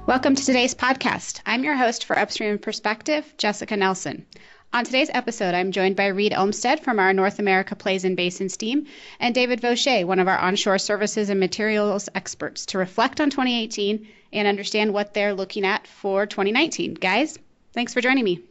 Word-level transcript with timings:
Welcome 0.06 0.34
to 0.34 0.44
today's 0.44 0.74
podcast. 0.74 1.42
I'm 1.44 1.64
your 1.64 1.76
host 1.76 2.06
for 2.06 2.18
Upstream 2.18 2.58
Perspective, 2.58 3.34
Jessica 3.36 3.76
Nelson. 3.76 4.24
On 4.72 4.84
today's 4.84 5.10
episode, 5.14 5.54
I'm 5.54 5.72
joined 5.72 5.96
by 5.96 6.06
Reed 6.06 6.34
Olmsted 6.34 6.80
from 6.80 6.98
our 6.98 7.12
North 7.12 7.38
America 7.38 7.74
Plays 7.74 8.04
and 8.04 8.16
Basins 8.16 8.56
team 8.56 8.86
and 9.18 9.34
David 9.34 9.60
Vaucher, 9.60 10.06
one 10.06 10.18
of 10.18 10.28
our 10.28 10.38
onshore 10.38 10.78
services 10.78 11.30
and 11.30 11.40
materials 11.40 12.08
experts, 12.14 12.66
to 12.66 12.78
reflect 12.78 13.20
on 13.20 13.30
2018 13.30 14.06
and 14.32 14.48
understand 14.48 14.92
what 14.92 15.14
they're 15.14 15.34
looking 15.34 15.64
at 15.64 15.86
for 15.86 16.26
2019. 16.26 16.94
Guys, 16.94 17.38
thanks 17.72 17.94
for 17.94 18.00
joining 18.00 18.24
me. 18.24 18.42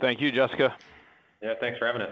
Thank 0.00 0.20
you, 0.20 0.30
Jessica. 0.30 0.76
Yeah, 1.42 1.54
thanks 1.60 1.78
for 1.78 1.86
having 1.86 2.02
us. 2.02 2.10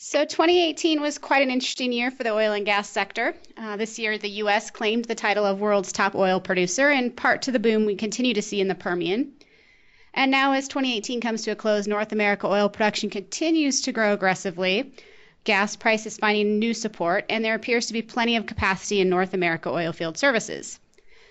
So 0.00 0.24
2018 0.24 1.00
was 1.00 1.18
quite 1.18 1.42
an 1.42 1.50
interesting 1.50 1.92
year 1.92 2.12
for 2.12 2.22
the 2.22 2.30
oil 2.30 2.52
and 2.52 2.64
gas 2.64 2.88
sector. 2.88 3.34
Uh, 3.56 3.76
this 3.76 3.98
year, 3.98 4.16
the 4.16 4.30
U.S. 4.42 4.70
claimed 4.70 5.06
the 5.06 5.16
title 5.16 5.44
of 5.44 5.58
world's 5.58 5.90
top 5.90 6.14
oil 6.14 6.38
producer, 6.38 6.88
in 6.88 7.10
part 7.10 7.42
to 7.42 7.50
the 7.50 7.58
boom 7.58 7.84
we 7.84 7.96
continue 7.96 8.32
to 8.32 8.40
see 8.40 8.60
in 8.60 8.68
the 8.68 8.76
Permian. 8.76 9.32
And 10.14 10.30
now, 10.30 10.52
as 10.52 10.68
2018 10.68 11.20
comes 11.20 11.42
to 11.42 11.50
a 11.50 11.56
close, 11.56 11.88
North 11.88 12.12
America 12.12 12.46
oil 12.46 12.68
production 12.68 13.10
continues 13.10 13.80
to 13.80 13.90
grow 13.90 14.12
aggressively. 14.12 14.92
Gas 15.42 15.74
prices 15.74 16.16
finding 16.16 16.60
new 16.60 16.74
support, 16.74 17.24
and 17.28 17.44
there 17.44 17.56
appears 17.56 17.88
to 17.88 17.92
be 17.92 18.00
plenty 18.00 18.36
of 18.36 18.46
capacity 18.46 19.00
in 19.00 19.08
North 19.08 19.34
America 19.34 19.68
oil 19.68 19.90
field 19.92 20.16
services. 20.16 20.78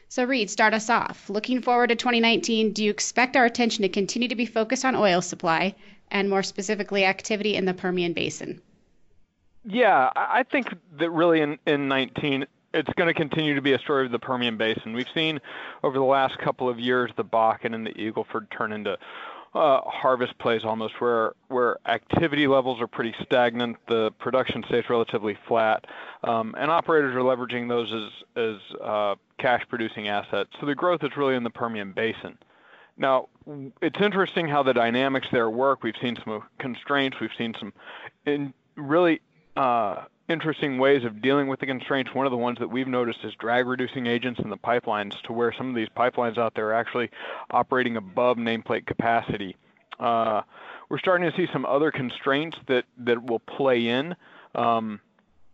So, 0.09 0.25
Reed, 0.25 0.49
start 0.49 0.73
us 0.73 0.89
off. 0.89 1.29
Looking 1.29 1.61
forward 1.61 1.87
to 1.87 1.95
2019, 1.95 2.73
do 2.73 2.83
you 2.83 2.91
expect 2.91 3.37
our 3.37 3.45
attention 3.45 3.83
to 3.83 3.89
continue 3.89 4.27
to 4.27 4.35
be 4.35 4.45
focused 4.45 4.83
on 4.83 4.93
oil 4.93 5.21
supply, 5.21 5.73
and 6.11 6.29
more 6.29 6.43
specifically 6.43 7.05
activity 7.05 7.55
in 7.55 7.65
the 7.65 7.73
Permian 7.73 8.13
Basin? 8.13 8.61
Yeah, 9.65 10.11
I 10.15 10.43
think 10.43 10.73
that 10.97 11.09
really 11.09 11.41
in, 11.41 11.57
in 11.65 11.87
19, 11.87 12.45
it's 12.73 12.93
going 12.93 13.07
to 13.07 13.13
continue 13.13 13.55
to 13.55 13.61
be 13.61 13.73
a 13.73 13.79
story 13.79 14.05
of 14.05 14.11
the 14.11 14.19
Permian 14.19 14.57
Basin. 14.57 14.93
We've 14.93 15.07
seen 15.13 15.39
over 15.83 15.97
the 15.97 16.05
last 16.05 16.37
couple 16.37 16.69
of 16.69 16.79
years 16.79 17.11
the 17.17 17.25
Bakken 17.25 17.73
and 17.73 17.85
the 17.85 17.97
Eagle 17.99 18.25
Ford 18.31 18.49
turn 18.51 18.71
into 18.71 18.97
uh, 19.53 19.81
harvest 19.81 20.37
plays 20.37 20.63
almost, 20.63 20.99
where 20.99 21.33
where 21.47 21.77
activity 21.87 22.47
levels 22.47 22.79
are 22.81 22.87
pretty 22.87 23.15
stagnant, 23.23 23.77
the 23.87 24.11
production 24.19 24.63
stays 24.67 24.83
relatively 24.89 25.37
flat, 25.47 25.85
um, 26.23 26.53
and 26.57 26.69
operators 26.69 27.15
are 27.15 27.19
leveraging 27.19 27.67
those 27.67 27.91
as 27.91 28.43
as 28.43 28.81
uh, 28.81 29.15
cash 29.39 29.63
producing 29.67 30.09
assets. 30.09 30.49
So 30.59 30.65
the 30.65 30.75
growth 30.75 31.03
is 31.03 31.15
really 31.17 31.35
in 31.35 31.43
the 31.43 31.49
Permian 31.49 31.91
Basin. 31.91 32.37
Now, 32.97 33.29
it's 33.81 33.99
interesting 34.01 34.47
how 34.47 34.63
the 34.63 34.73
dynamics 34.73 35.27
there 35.31 35.49
work. 35.49 35.83
We've 35.83 35.95
seen 36.01 36.17
some 36.23 36.43
constraints. 36.59 37.17
We've 37.21 37.29
seen 37.37 37.53
some 37.59 37.73
in 38.25 38.53
really 38.75 39.21
uh, 39.55 40.05
interesting 40.27 40.77
ways 40.77 41.03
of 41.03 41.21
dealing 41.21 41.47
with 41.47 41.59
the 41.59 41.65
constraints. 41.65 42.13
One 42.13 42.25
of 42.25 42.31
the 42.31 42.37
ones 42.37 42.57
that 42.59 42.69
we've 42.69 42.87
noticed 42.87 43.19
is 43.23 43.33
drag 43.39 43.67
reducing 43.67 44.07
agents 44.07 44.39
in 44.43 44.49
the 44.49 44.57
pipelines, 44.57 45.19
to 45.23 45.33
where 45.33 45.53
some 45.53 45.69
of 45.69 45.75
these 45.75 45.89
pipelines 45.95 46.37
out 46.37 46.55
there 46.55 46.69
are 46.69 46.73
actually 46.73 47.09
operating 47.51 47.97
above 47.97 48.37
nameplate 48.37 48.85
capacity. 48.85 49.55
Uh, 49.99 50.41
we're 50.89 50.99
starting 50.99 51.29
to 51.29 51.35
see 51.35 51.47
some 51.51 51.65
other 51.65 51.91
constraints 51.91 52.57
that, 52.67 52.85
that 52.97 53.23
will 53.23 53.39
play 53.39 53.87
in. 53.87 54.15
Um, 54.55 54.99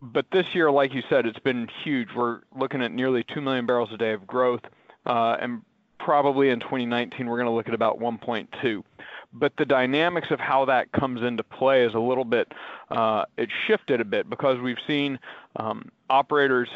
but 0.02 0.26
this 0.32 0.46
year, 0.54 0.70
like 0.70 0.94
you 0.94 1.02
said, 1.10 1.26
it's 1.26 1.40
been 1.40 1.68
huge. 1.84 2.10
We're 2.16 2.42
looking 2.58 2.82
at 2.82 2.92
nearly 2.92 3.24
2 3.24 3.42
million 3.42 3.66
barrels 3.66 3.90
a 3.94 3.98
day 3.98 4.12
of 4.12 4.28
growth, 4.28 4.62
uh, 5.06 5.38
and 5.40 5.62
probably 6.04 6.50
in 6.50 6.60
2019 6.60 7.28
we're 7.28 7.38
going 7.38 7.48
to 7.48 7.52
look 7.52 7.68
at 7.68 7.74
about 7.74 8.00
1.2 8.00 8.84
but 9.32 9.54
the 9.58 9.66
dynamics 9.66 10.28
of 10.32 10.40
how 10.40 10.66
that 10.66 10.92
comes 10.92 11.22
into 11.22 11.44
play 11.44 11.86
is 11.86 11.94
a 11.94 12.00
little 12.00 12.26
bit 12.26 12.52
uh, 12.92 13.24
it 13.38 13.50
shifted 13.66 14.02
a 14.02 14.06
bit 14.06 14.30
because 14.30 14.60
we've 14.60 14.78
seen 14.86 15.18
um, 15.56 15.90
operators 16.10 16.70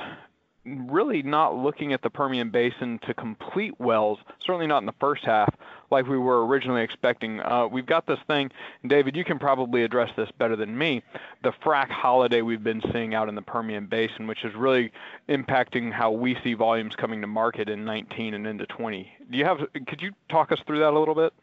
really 0.67 1.23
not 1.23 1.55
looking 1.55 1.93
at 1.93 2.01
the 2.01 2.09
Permian 2.09 2.49
Basin 2.49 2.99
to 3.07 3.13
complete 3.13 3.79
wells, 3.79 4.19
certainly 4.45 4.67
not 4.67 4.79
in 4.79 4.85
the 4.85 4.95
first 4.99 5.23
half, 5.23 5.53
like 5.89 6.07
we 6.07 6.17
were 6.17 6.45
originally 6.45 6.81
expecting. 6.81 7.39
Uh, 7.39 7.67
we've 7.67 7.85
got 7.85 8.05
this 8.05 8.19
thing, 8.27 8.51
David, 8.85 9.15
you 9.15 9.23
can 9.23 9.39
probably 9.39 9.83
address 9.83 10.09
this 10.17 10.29
better 10.37 10.55
than 10.55 10.77
me. 10.77 11.01
The 11.43 11.53
frac 11.63 11.89
holiday 11.89 12.41
we've 12.41 12.63
been 12.63 12.81
seeing 12.91 13.15
out 13.15 13.29
in 13.29 13.35
the 13.35 13.41
Permian 13.41 13.87
Basin, 13.87 14.27
which 14.27 14.43
is 14.43 14.53
really 14.55 14.91
impacting 15.29 15.91
how 15.91 16.11
we 16.11 16.37
see 16.43 16.53
volumes 16.53 16.95
coming 16.95 17.21
to 17.21 17.27
market 17.27 17.69
in 17.69 17.85
19 17.85 18.33
and 18.33 18.45
into 18.45 18.65
20. 18.65 19.09
Do 19.31 19.37
you 19.37 19.45
have? 19.45 19.59
Could 19.87 20.01
you 20.01 20.11
talk 20.29 20.51
us 20.51 20.59
through 20.67 20.79
that 20.79 20.91
a 20.91 20.99
little 20.99 21.15
bit? 21.15 21.33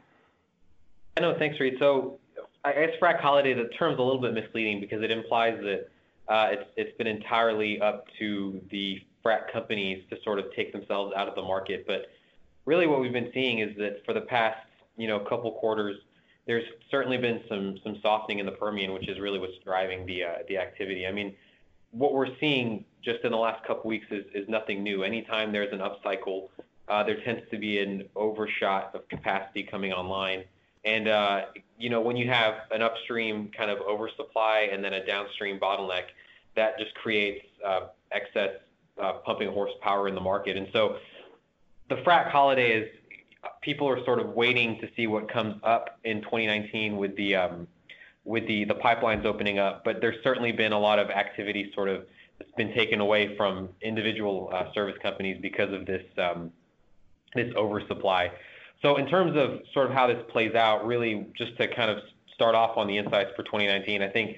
I 1.16 1.20
know. 1.20 1.34
Thanks, 1.38 1.58
Reed. 1.60 1.76
So, 1.78 2.18
I 2.64 2.72
guess 2.72 2.90
frac 3.00 3.20
holiday. 3.20 3.54
The 3.54 3.68
term's 3.78 3.98
a 3.98 4.02
little 4.02 4.20
bit 4.20 4.34
misleading 4.34 4.80
because 4.80 5.02
it 5.02 5.10
implies 5.10 5.58
that 5.60 5.88
uh, 6.28 6.48
it's 6.52 6.70
it's 6.76 6.98
been 6.98 7.06
entirely 7.06 7.80
up 7.80 8.06
to 8.18 8.60
the 8.70 9.00
frac 9.24 9.52
companies 9.52 10.04
to 10.10 10.16
sort 10.22 10.38
of 10.38 10.46
take 10.54 10.72
themselves 10.72 11.12
out 11.16 11.28
of 11.28 11.34
the 11.34 11.42
market. 11.42 11.86
But 11.86 12.06
really 12.66 12.86
what 12.86 13.00
we've 13.00 13.12
been 13.12 13.30
seeing 13.32 13.60
is 13.60 13.76
that 13.78 14.04
for 14.04 14.12
the 14.12 14.22
past, 14.22 14.58
you 14.96 15.08
know, 15.08 15.18
couple 15.20 15.50
quarters, 15.52 15.96
there's 16.46 16.64
certainly 16.90 17.16
been 17.16 17.40
some 17.48 17.78
some 17.82 17.98
softening 18.02 18.38
in 18.38 18.46
the 18.46 18.52
Permian, 18.52 18.92
which 18.92 19.08
is 19.08 19.18
really 19.18 19.38
what's 19.38 19.58
driving 19.64 20.04
the 20.06 20.24
uh, 20.24 20.34
the 20.48 20.58
activity. 20.58 21.06
I 21.06 21.12
mean, 21.12 21.34
what 21.90 22.12
we're 22.12 22.36
seeing 22.38 22.84
just 23.02 23.20
in 23.24 23.32
the 23.32 23.38
last 23.38 23.64
couple 23.66 23.88
weeks 23.88 24.06
is, 24.10 24.24
is 24.34 24.48
nothing 24.48 24.82
new. 24.82 25.04
Anytime 25.04 25.52
there's 25.52 25.72
an 25.72 25.78
upcycle, 25.78 26.48
uh, 26.88 27.02
there 27.02 27.20
tends 27.22 27.42
to 27.50 27.58
be 27.58 27.78
an 27.78 28.08
overshot 28.14 28.94
of 28.94 29.08
capacity 29.08 29.62
coming 29.62 29.92
online. 29.92 30.44
And 30.84 31.08
uh, 31.08 31.46
you 31.78 31.88
know, 31.88 32.02
when 32.02 32.16
you 32.16 32.28
have 32.28 32.54
an 32.70 32.82
upstream 32.82 33.50
kind 33.56 33.70
of 33.70 33.78
oversupply 33.80 34.68
and 34.70 34.84
then 34.84 34.92
a 34.92 35.04
downstream 35.06 35.58
bottleneck, 35.58 36.04
that 36.56 36.78
just 36.78 36.94
creates 36.94 37.44
uh, 37.66 37.86
excess 38.12 38.50
uh, 39.02 39.14
pumping 39.24 39.52
horsepower 39.52 40.08
in 40.08 40.14
the 40.14 40.20
market. 40.20 40.56
And 40.56 40.68
so 40.72 40.96
the 41.88 41.96
frac 41.96 42.30
holiday 42.30 42.72
is 42.72 42.88
people 43.60 43.88
are 43.88 44.02
sort 44.04 44.20
of 44.20 44.30
waiting 44.30 44.78
to 44.80 44.88
see 44.96 45.06
what 45.06 45.30
comes 45.30 45.56
up 45.62 45.98
in 46.04 46.22
2019 46.22 46.96
with 46.96 47.16
the 47.16 47.36
um, 47.36 47.66
with 48.24 48.46
the 48.46 48.64
the 48.64 48.74
pipelines 48.74 49.24
opening 49.24 49.58
up. 49.58 49.84
But 49.84 50.00
there's 50.00 50.22
certainly 50.22 50.52
been 50.52 50.72
a 50.72 50.78
lot 50.78 50.98
of 50.98 51.10
activity 51.10 51.70
sort 51.74 51.88
of 51.88 52.06
that's 52.38 52.50
been 52.52 52.74
taken 52.74 53.00
away 53.00 53.36
from 53.36 53.68
individual 53.82 54.50
uh, 54.52 54.72
service 54.72 54.96
companies 55.02 55.38
because 55.40 55.72
of 55.72 55.86
this 55.86 56.04
um, 56.18 56.50
this 57.34 57.52
oversupply. 57.56 58.30
So 58.82 58.96
in 58.96 59.06
terms 59.06 59.36
of 59.36 59.60
sort 59.72 59.86
of 59.86 59.92
how 59.92 60.06
this 60.06 60.22
plays 60.28 60.54
out, 60.54 60.86
really 60.86 61.26
just 61.36 61.56
to 61.56 61.68
kind 61.74 61.90
of 61.90 61.98
start 62.34 62.54
off 62.54 62.76
on 62.76 62.86
the 62.86 62.98
insights 62.98 63.30
for 63.36 63.42
2019, 63.44 64.02
I 64.02 64.08
think 64.08 64.36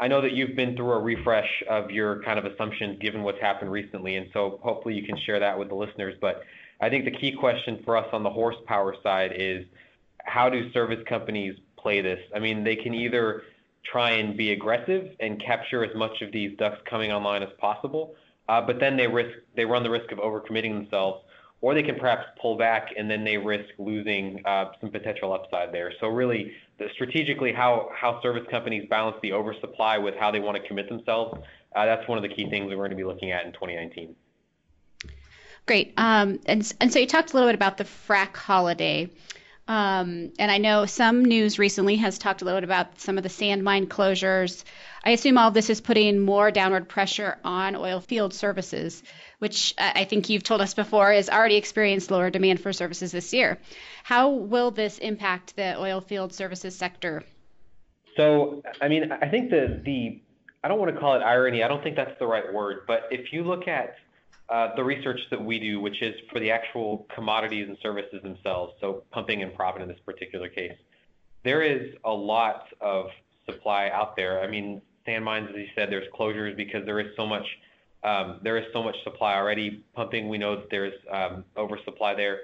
I 0.00 0.08
know 0.08 0.22
that 0.22 0.32
you've 0.32 0.56
been 0.56 0.74
through 0.76 0.92
a 0.92 0.98
refresh 0.98 1.62
of 1.68 1.90
your 1.90 2.22
kind 2.22 2.38
of 2.38 2.46
assumptions 2.46 2.98
given 3.00 3.22
what's 3.22 3.40
happened 3.40 3.70
recently, 3.70 4.16
and 4.16 4.28
so 4.32 4.58
hopefully 4.62 4.94
you 4.94 5.02
can 5.04 5.18
share 5.26 5.38
that 5.38 5.58
with 5.58 5.68
the 5.68 5.74
listeners. 5.74 6.14
But 6.22 6.42
I 6.80 6.88
think 6.88 7.04
the 7.04 7.10
key 7.10 7.32
question 7.32 7.82
for 7.84 7.98
us 7.98 8.06
on 8.14 8.22
the 8.22 8.30
horsepower 8.30 8.96
side 9.02 9.32
is 9.36 9.66
how 10.24 10.48
do 10.48 10.72
service 10.72 11.00
companies 11.06 11.54
play 11.76 12.00
this? 12.00 12.18
I 12.34 12.38
mean, 12.38 12.64
they 12.64 12.76
can 12.76 12.94
either 12.94 13.42
try 13.84 14.12
and 14.12 14.38
be 14.38 14.52
aggressive 14.52 15.14
and 15.20 15.38
capture 15.42 15.84
as 15.84 15.94
much 15.94 16.22
of 16.22 16.32
these 16.32 16.56
DUCs 16.56 16.82
coming 16.88 17.12
online 17.12 17.42
as 17.42 17.50
possible, 17.58 18.14
uh, 18.48 18.60
but 18.62 18.80
then 18.80 18.96
they 18.96 19.06
risk 19.06 19.36
they 19.54 19.66
run 19.66 19.82
the 19.82 19.90
risk 19.90 20.10
of 20.12 20.18
overcommitting 20.18 20.72
themselves, 20.72 21.22
or 21.62 21.74
they 21.74 21.82
can 21.82 21.96
perhaps 21.96 22.26
pull 22.40 22.56
back 22.56 22.88
and 22.96 23.10
then 23.10 23.24
they 23.24 23.36
risk 23.36 23.68
losing 23.78 24.42
uh, 24.46 24.66
some 24.80 24.90
potential 24.90 25.32
upside 25.32 25.72
there. 25.72 25.92
So 26.00 26.08
really, 26.08 26.52
the, 26.78 26.88
strategically, 26.94 27.52
how 27.52 27.90
how 27.94 28.20
service 28.22 28.44
companies 28.50 28.86
balance 28.88 29.16
the 29.22 29.32
oversupply 29.32 29.98
with 29.98 30.14
how 30.16 30.30
they 30.30 30.40
want 30.40 30.56
to 30.60 30.66
commit 30.66 30.88
themselves, 30.88 31.38
uh, 31.76 31.84
that's 31.84 32.08
one 32.08 32.18
of 32.18 32.22
the 32.22 32.34
key 32.34 32.48
things 32.48 32.70
that 32.70 32.76
we're 32.76 32.88
going 32.88 32.90
to 32.90 32.96
be 32.96 33.04
looking 33.04 33.30
at 33.30 33.44
in 33.44 33.52
2019. 33.52 34.14
Great. 35.66 35.92
Um, 35.96 36.40
and 36.46 36.72
and 36.80 36.92
so 36.92 36.98
you 36.98 37.06
talked 37.06 37.32
a 37.32 37.34
little 37.34 37.48
bit 37.48 37.54
about 37.54 37.76
the 37.76 37.84
frac 37.84 38.36
holiday. 38.36 39.10
Um, 39.70 40.32
and 40.38 40.50
I 40.50 40.58
know 40.58 40.84
some 40.86 41.24
news 41.24 41.58
recently 41.58 41.96
has 41.96 42.18
talked 42.18 42.42
a 42.42 42.44
little 42.44 42.60
bit 42.60 42.64
about 42.64 43.00
some 43.00 43.16
of 43.16 43.22
the 43.22 43.28
sand 43.28 43.62
mine 43.62 43.86
closures. 43.86 44.64
I 45.04 45.10
assume 45.10 45.38
all 45.38 45.50
this 45.52 45.70
is 45.70 45.80
putting 45.80 46.18
more 46.18 46.50
downward 46.50 46.88
pressure 46.88 47.38
on 47.44 47.76
oil 47.76 48.00
field 48.00 48.34
services 48.34 49.02
which 49.40 49.74
I 49.78 50.04
think 50.04 50.28
you've 50.28 50.42
told 50.42 50.60
us 50.60 50.74
before 50.74 51.12
is 51.12 51.30
already 51.30 51.56
experienced 51.56 52.10
lower 52.10 52.28
demand 52.30 52.60
for 52.60 52.72
services 52.74 53.10
this 53.10 53.32
year. 53.32 53.58
How 54.04 54.28
will 54.30 54.70
this 54.70 54.98
impact 54.98 55.56
the 55.56 55.78
oil 55.80 56.02
field 56.02 56.34
services 56.34 56.76
sector? 56.76 57.24
So, 58.16 58.62
I 58.82 58.88
mean, 58.88 59.10
I 59.10 59.28
think 59.28 59.50
the 59.50 59.80
the 59.82 60.20
I 60.62 60.68
don't 60.68 60.78
want 60.78 60.94
to 60.94 61.00
call 61.00 61.14
it 61.16 61.22
irony. 61.22 61.62
I 61.62 61.68
don't 61.68 61.82
think 61.82 61.96
that's 61.96 62.18
the 62.18 62.26
right 62.26 62.52
word. 62.52 62.82
But 62.86 63.08
if 63.10 63.32
you 63.32 63.42
look 63.42 63.66
at 63.66 63.96
uh, 64.50 64.74
the 64.74 64.82
research 64.82 65.20
that 65.30 65.42
we 65.42 65.58
do, 65.58 65.80
which 65.80 66.02
is 66.02 66.14
for 66.32 66.40
the 66.40 66.50
actual 66.50 67.06
commodities 67.14 67.68
and 67.68 67.78
services 67.82 68.20
themselves, 68.22 68.74
so 68.80 69.04
pumping 69.12 69.42
and 69.42 69.52
proppant 69.56 69.82
in 69.82 69.88
this 69.88 70.00
particular 70.04 70.48
case, 70.48 70.76
there 71.44 71.62
is 71.62 71.94
a 72.04 72.12
lot 72.12 72.66
of 72.80 73.06
supply 73.46 73.88
out 73.90 74.16
there. 74.16 74.42
I 74.42 74.48
mean, 74.48 74.82
sand 75.06 75.24
mines, 75.24 75.48
as 75.50 75.56
you 75.56 75.68
said, 75.74 75.90
there's 75.90 76.08
closures 76.12 76.56
because 76.56 76.84
there 76.84 77.00
is 77.00 77.08
so 77.16 77.26
much 77.26 77.46
um, 78.02 78.40
there 78.42 78.56
is 78.56 78.64
so 78.72 78.82
much 78.82 78.96
supply 79.04 79.34
already. 79.34 79.84
Pumping, 79.94 80.28
we 80.28 80.38
know 80.38 80.56
that 80.56 80.70
there's 80.70 80.94
um, 81.10 81.44
oversupply 81.56 82.14
there. 82.14 82.40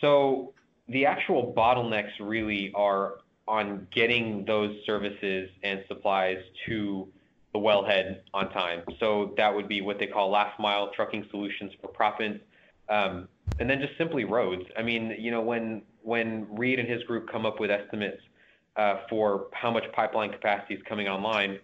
So 0.00 0.54
the 0.88 1.06
actual 1.06 1.52
bottlenecks 1.56 2.12
really 2.18 2.72
are 2.74 3.16
on 3.46 3.86
getting 3.90 4.44
those 4.46 4.74
services 4.86 5.50
and 5.62 5.84
supplies 5.86 6.38
to 6.66 7.06
the 7.54 7.60
wellhead 7.60 8.18
on 8.34 8.50
time. 8.50 8.82
So 9.00 9.32
that 9.36 9.54
would 9.54 9.68
be 9.68 9.80
what 9.80 9.98
they 9.98 10.06
call 10.06 10.30
last 10.30 10.58
mile 10.60 10.90
trucking 10.94 11.26
solutions 11.30 11.72
for 11.80 11.88
proppant, 11.88 12.40
um, 12.90 13.28
and 13.60 13.70
then 13.70 13.80
just 13.80 13.96
simply 13.96 14.24
roads. 14.24 14.64
I 14.76 14.82
mean, 14.82 15.14
you 15.18 15.30
know, 15.30 15.40
when 15.40 15.82
when 16.02 16.46
Reed 16.50 16.78
and 16.78 16.88
his 16.88 17.02
group 17.04 17.30
come 17.30 17.46
up 17.46 17.60
with 17.60 17.70
estimates 17.70 18.20
uh, 18.76 18.96
for 19.08 19.46
how 19.52 19.70
much 19.70 19.84
pipeline 19.94 20.32
capacity 20.32 20.74
is 20.74 20.82
coming 20.86 21.08
online, 21.08 21.58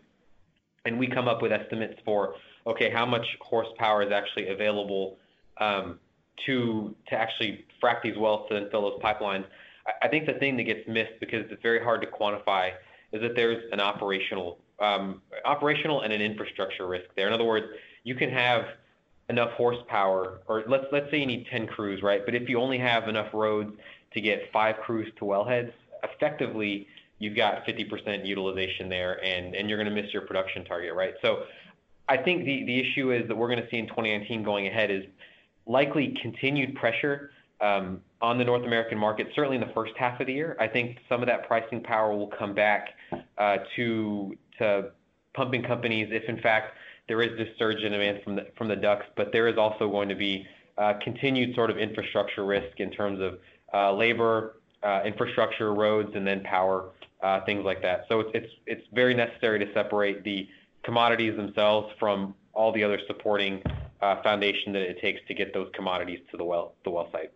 and 0.87 0.99
we 0.99 1.09
come 1.09 1.29
up 1.29 1.43
with 1.43 1.53
estimates 1.53 2.01
for 2.05 2.35
okay, 2.67 2.91
how 2.91 3.05
much 3.05 3.27
horsepower 3.41 4.03
is 4.03 4.13
actually 4.13 4.49
available 4.49 5.19
um, 5.61 5.99
to 6.47 6.95
to 7.09 7.17
actually 7.17 7.65
frack 7.83 8.01
these 8.03 8.17
wells 8.17 8.49
to 8.49 8.71
fill 8.71 8.83
those 8.83 9.01
pipelines. 9.03 9.45
I, 9.87 10.07
I 10.07 10.09
think 10.09 10.27
the 10.27 10.35
thing 10.35 10.57
that 10.57 10.65
gets 10.65 10.87
missed 10.87 11.19
because 11.19 11.47
it's 11.51 11.63
very 11.63 11.83
hard 11.83 12.01
to 12.03 12.07
quantify 12.07 12.71
is 13.13 13.21
that 13.23 13.35
there's 13.35 13.63
an 13.73 13.81
operational 13.81 14.59
um, 14.81 15.21
operational 15.45 16.01
and 16.03 16.13
an 16.13 16.23
infrastructure 16.23 16.87
risk 16.87 17.07
there. 17.15 17.27
In 17.27 17.33
other 17.35 17.45
words, 17.45 17.67
you 18.03 18.15
can 18.15 18.31
have 18.31 18.65
enough 19.29 19.51
horsepower, 19.53 20.41
or 20.49 20.65
let's 20.67 20.87
let's 20.91 21.11
say 21.11 21.19
you 21.19 21.27
need 21.27 21.47
10 21.51 21.67
crews, 21.67 22.03
right? 22.03 22.25
But 22.25 22.35
if 22.35 22.49
you 22.49 22.59
only 22.59 22.79
have 22.79 23.09
enough 23.09 23.33
roads 23.33 23.73
to 24.15 24.21
get 24.21 24.51
five 24.53 24.77
crews 24.79 25.13
to 25.19 25.25
wellheads, 25.25 25.73
effectively 26.03 26.87
you've 27.19 27.37
got 27.37 27.67
50% 27.67 28.27
utilization 28.27 28.89
there, 28.89 29.23
and 29.25 29.55
and 29.55 29.69
you're 29.69 29.79
going 29.83 29.95
to 29.95 30.03
miss 30.03 30.13
your 30.13 30.23
production 30.23 30.65
target, 30.65 30.95
right? 30.95 31.15
So 31.23 31.45
I 32.09 32.17
think 32.17 32.45
the 32.45 32.65
the 32.65 32.81
issue 32.81 33.13
is 33.13 33.29
that 33.29 33.37
we're 33.37 33.49
going 33.49 33.63
to 33.63 33.71
see 33.71 33.79
in 33.79 33.87
2019 33.87 34.43
going 34.43 34.67
ahead 34.67 34.91
is 34.91 35.05
likely 35.67 36.17
continued 36.21 36.75
pressure 36.75 37.31
on 37.61 38.39
the 38.39 38.45
North 38.45 38.65
American 38.65 38.99
market, 38.99 39.29
certainly 39.35 39.57
in 39.57 39.67
the 39.67 39.73
first 39.75 39.93
half 39.97 40.21
of 40.21 40.27
the 40.27 40.33
year. 40.33 40.57
I 40.61 40.67
think 40.67 40.99
some 41.09 41.23
of 41.23 41.27
that 41.29 41.47
pricing 41.47 41.83
power 41.83 42.15
will 42.15 42.29
come 42.29 42.55
back 42.55 42.91
uh, 43.39 43.59
to 43.77 44.37
pumping 45.35 45.63
companies 45.63 46.09
if, 46.11 46.25
in 46.29 46.41
fact, 46.41 46.77
there 47.09 47.23
is 47.23 47.37
this 47.39 47.49
surge 47.59 47.83
in 47.83 47.93
demand 47.93 48.21
from 48.57 48.69
the 48.69 48.77
DUCs. 48.77 49.05
But 49.17 49.33
there 49.33 49.49
is 49.49 49.57
also 49.59 49.91
going 49.91 50.09
to 50.09 50.15
be 50.15 50.47
uh, 50.79 50.95
continued 51.03 51.55
sort 51.55 51.71
of 51.71 51.79
infrastructure 51.79 52.45
risk 52.45 52.79
in 52.79 52.91
terms 52.91 53.21
of 53.21 53.39
uh, 53.73 53.93
labor, 53.93 54.57
infrastructure, 55.05 55.75
roads, 55.75 56.11
and 56.15 56.27
then 56.27 56.43
power, 56.43 56.91
things 57.47 57.65
like 57.65 57.83
that. 57.83 58.07
So 58.09 58.25
it's 58.35 58.87
very 58.93 59.15
necessary 59.15 59.59
to 59.59 59.73
separate 59.75 60.25
the 60.25 60.49
commodities 60.83 61.37
themselves 61.37 61.93
from 61.99 62.35
all 62.53 62.73
the 62.73 62.83
other 62.83 62.99
supporting 63.07 63.63
foundation 64.01 64.73
that 64.73 64.83
it 64.83 65.01
takes 65.01 65.21
to 65.29 65.35
get 65.35 65.53
those 65.53 65.69
commodities 65.75 66.21
to 66.31 66.37
the 66.37 66.45
well 66.45 66.75
site. 67.13 67.33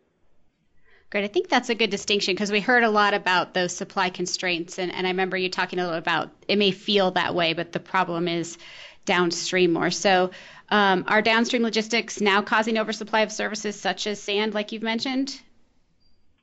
Great. 1.15 1.23
I 1.23 1.29
think 1.29 1.49
that's 1.49 1.69
a 1.69 1.77
good 1.77 1.91
distinction 1.91 2.35
because 2.35 2.51
we 2.51 2.59
heard 2.59 2.83
a 2.83 2.91
lot 2.91 3.15
about 3.15 3.55
those 3.55 3.73
supply 3.73 4.11
constraints, 4.11 4.81
and, 4.81 4.93
and 4.93 5.07
I 5.07 5.11
remember 5.11 5.37
you 5.37 5.49
talking 5.49 5.79
a 5.79 5.85
little 5.85 5.97
about 5.97 6.31
it 6.49 6.59
may 6.59 6.73
feel 6.73 7.13
that 7.13 7.37
way, 7.37 7.53
but 7.53 7.71
the 7.71 7.79
problem 7.79 8.27
is 8.27 8.59
downstream 9.05 9.73
more. 9.73 9.93
So, 9.93 10.33
um, 10.71 11.05
are 11.07 11.23
downstream 11.23 11.63
logistics 11.63 12.21
now 12.21 12.43
causing 12.43 12.79
oversupply 12.79 13.21
of 13.21 13.31
services 13.31 13.81
such 13.81 14.09
as 14.09 14.21
sand, 14.21 14.55
like 14.55 14.73
you've 14.73 14.83
mentioned? 14.83 15.41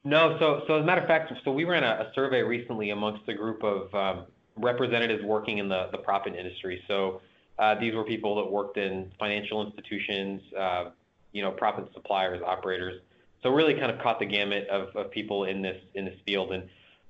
No. 0.06 0.38
So, 0.40 0.64
so 0.66 0.76
as 0.76 0.84
a 0.84 0.86
matter 0.86 1.02
of 1.02 1.08
fact, 1.08 1.34
so 1.44 1.52
we 1.52 1.66
ran 1.66 1.84
a, 1.84 2.08
a 2.10 2.12
survey 2.16 2.42
recently 2.42 2.92
amongst 2.92 3.28
a 3.28 3.34
group 3.34 3.66
of 3.66 3.94
um, 3.94 4.26
representatives 4.56 5.22
working 5.22 5.58
in 5.58 5.68
the, 5.68 5.90
the 5.92 5.98
proppant 5.98 6.38
industry. 6.38 6.82
So 6.88 7.20
uh, 7.60 7.76
these 7.76 7.94
were 7.94 8.06
people 8.06 8.38
that 8.38 8.50
worked 8.50 8.78
in 8.78 9.12
financial 9.20 9.68
institutions, 9.68 10.42
uh, 10.58 10.92
you 11.34 11.42
know, 11.42 11.52
proppant 11.52 11.94
suppliers, 11.94 12.42
operators. 12.42 13.02
So 13.44 13.50
really 13.50 13.74
kind 13.74 13.92
of 13.92 14.00
caught 14.00 14.20
the 14.20 14.26
gamut 14.26 14.68
of, 14.70 14.96
of 14.96 15.12
people 15.12 15.46
in 15.46 15.62
this 15.62 15.82
in 15.96 16.06
this 16.06 16.16
field. 16.26 16.52
And 16.52 16.70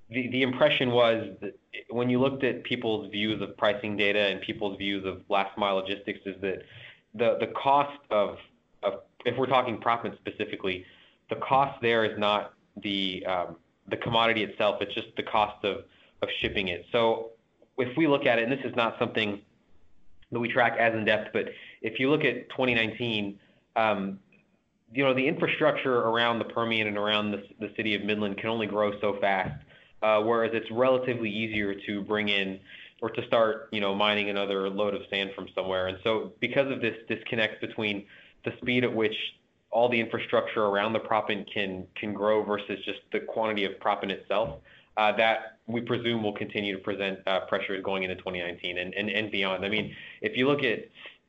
the, 0.09 0.29
the 0.29 0.43
impression 0.43 0.91
was 0.91 1.27
that 1.41 1.57
when 1.89 2.09
you 2.09 2.19
looked 2.19 2.43
at 2.43 2.63
people's 2.63 3.09
views 3.11 3.41
of 3.41 3.57
pricing 3.57 3.97
data 3.97 4.19
and 4.19 4.41
people's 4.41 4.77
views 4.77 5.05
of 5.05 5.21
last 5.29 5.57
mile 5.57 5.75
logistics 5.75 6.19
is 6.25 6.35
that 6.41 6.63
the, 7.13 7.37
the 7.39 7.47
cost 7.47 7.97
of, 8.09 8.37
of 8.83 9.01
if 9.25 9.37
we're 9.37 9.47
talking 9.47 9.77
proppant 9.77 10.17
specifically, 10.17 10.85
the 11.29 11.35
cost 11.37 11.81
there 11.81 12.05
is 12.05 12.17
not 12.17 12.53
the 12.83 13.25
um, 13.25 13.55
the 13.89 13.97
commodity 13.97 14.43
itself. 14.43 14.81
It's 14.81 14.93
just 14.93 15.07
the 15.17 15.23
cost 15.23 15.63
of 15.65 15.83
of 16.21 16.29
shipping 16.39 16.67
it. 16.67 16.85
So 16.91 17.31
if 17.77 17.95
we 17.97 18.07
look 18.07 18.25
at 18.25 18.39
it, 18.39 18.43
and 18.43 18.51
this 18.51 18.63
is 18.65 18.75
not 18.75 18.95
something 18.99 19.41
that 20.31 20.39
we 20.39 20.47
track 20.47 20.77
as 20.79 20.93
in 20.93 21.03
depth, 21.03 21.31
but 21.33 21.45
if 21.81 21.99
you 21.99 22.09
look 22.09 22.23
at 22.23 22.49
2019, 22.49 23.39
um, 23.75 24.19
you 24.93 25.03
know, 25.03 25.13
the 25.13 25.27
infrastructure 25.27 25.99
around 25.99 26.39
the 26.39 26.45
Permian 26.45 26.87
and 26.87 26.97
around 26.97 27.31
the, 27.31 27.43
the 27.59 27.71
city 27.75 27.95
of 27.95 28.03
Midland 28.03 28.37
can 28.37 28.49
only 28.49 28.67
grow 28.67 28.99
so 28.99 29.17
fast, 29.21 29.63
uh, 30.01 30.21
whereas 30.21 30.51
it's 30.53 30.69
relatively 30.71 31.29
easier 31.29 31.73
to 31.87 32.01
bring 32.01 32.29
in 32.29 32.59
or 33.01 33.09
to 33.09 33.25
start, 33.25 33.69
you 33.71 33.81
know, 33.81 33.95
mining 33.95 34.29
another 34.29 34.69
load 34.69 34.93
of 34.93 35.01
sand 35.09 35.31
from 35.35 35.47
somewhere. 35.55 35.87
And 35.87 35.97
so 36.03 36.33
because 36.39 36.71
of 36.71 36.81
this 36.81 36.95
disconnect 37.07 37.61
between 37.61 38.05
the 38.45 38.51
speed 38.61 38.83
at 38.83 38.93
which 38.93 39.15
all 39.71 39.89
the 39.89 39.99
infrastructure 39.99 40.65
around 40.65 40.93
the 40.93 40.99
proppant 40.99 41.51
can 41.51 41.87
can 41.95 42.13
grow 42.13 42.43
versus 42.43 42.77
just 42.83 42.99
the 43.13 43.21
quantity 43.21 43.63
of 43.63 43.71
proppant 43.79 44.11
itself, 44.11 44.59
uh, 44.97 45.15
that 45.15 45.57
we 45.67 45.81
presume 45.81 46.21
will 46.21 46.33
continue 46.33 46.75
to 46.75 46.83
present 46.83 47.19
uh, 47.25 47.39
pressures 47.41 47.81
going 47.83 48.03
into 48.03 48.15
2019 48.15 48.77
and, 48.77 48.93
and, 48.93 49.09
and 49.09 49.31
beyond. 49.31 49.65
I 49.65 49.69
mean, 49.69 49.95
if 50.21 50.35
you 50.35 50.47
look 50.47 50.63
at 50.63 50.79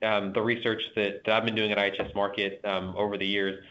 um, 0.03 0.33
the 0.33 0.43
research 0.43 0.83
that, 0.97 1.23
that 1.25 1.35
I've 1.35 1.45
been 1.45 1.55
doing 1.55 1.73
at 1.73 1.79
IHS 1.79 2.13
Markit 2.15 2.65
um, 2.65 2.95
over 2.97 3.17
the 3.17 3.27
years, 3.27 3.63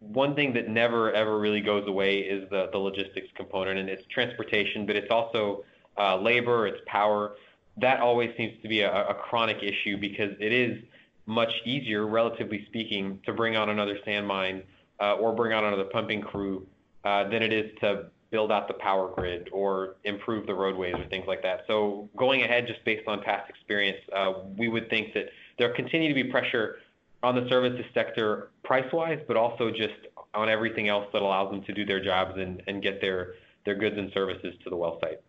one 0.00 0.34
thing 0.34 0.52
that 0.54 0.68
never 0.68 1.12
ever 1.12 1.38
really 1.38 1.60
goes 1.60 1.86
away 1.86 2.18
is 2.18 2.48
the, 2.50 2.68
the 2.72 2.78
logistics 2.78 3.28
component, 3.36 3.78
and 3.78 3.88
it's 3.88 4.04
transportation, 4.06 4.86
but 4.86 4.96
it's 4.96 5.10
also 5.10 5.64
uh, 5.98 6.16
labor, 6.16 6.66
it's 6.66 6.80
power. 6.86 7.36
That 7.78 8.00
always 8.00 8.30
seems 8.36 8.60
to 8.62 8.68
be 8.68 8.80
a, 8.80 9.08
a 9.08 9.14
chronic 9.14 9.62
issue 9.62 9.96
because 9.98 10.32
it 10.38 10.52
is 10.52 10.82
much 11.26 11.50
easier, 11.64 12.06
relatively 12.06 12.64
speaking, 12.66 13.20
to 13.24 13.32
bring 13.32 13.56
on 13.56 13.70
another 13.70 13.98
sand 14.04 14.26
mine 14.26 14.62
uh, 15.00 15.14
or 15.14 15.34
bring 15.34 15.52
on 15.52 15.64
another 15.64 15.84
pumping 15.84 16.20
crew 16.20 16.66
uh, 17.04 17.28
than 17.28 17.42
it 17.42 17.52
is 17.52 17.70
to 17.80 18.06
build 18.34 18.50
out 18.50 18.66
the 18.66 18.74
power 18.74 19.12
grid 19.14 19.48
or 19.52 19.94
improve 20.02 20.44
the 20.44 20.52
roadways 20.52 20.92
or 20.96 21.04
things 21.04 21.24
like 21.28 21.40
that. 21.40 21.60
So 21.68 22.08
going 22.16 22.42
ahead, 22.42 22.66
just 22.66 22.84
based 22.84 23.06
on 23.06 23.22
past 23.22 23.48
experience, 23.48 23.98
uh, 24.12 24.32
we 24.56 24.66
would 24.68 24.90
think 24.90 25.14
that 25.14 25.26
there 25.56 25.72
continue 25.72 26.08
to 26.08 26.14
be 26.20 26.24
pressure 26.24 26.78
on 27.22 27.36
the 27.36 27.48
services 27.48 27.86
sector 27.94 28.50
price-wise, 28.64 29.20
but 29.28 29.36
also 29.36 29.70
just 29.70 29.94
on 30.34 30.48
everything 30.48 30.88
else 30.88 31.06
that 31.12 31.22
allows 31.22 31.52
them 31.52 31.62
to 31.62 31.72
do 31.72 31.86
their 31.86 32.02
jobs 32.02 32.32
and, 32.36 32.60
and 32.66 32.82
get 32.82 33.00
their, 33.00 33.34
their 33.64 33.76
goods 33.76 33.96
and 33.96 34.10
services 34.12 34.52
to 34.64 34.68
the 34.68 34.76
well 34.76 34.98
site. 35.00 35.20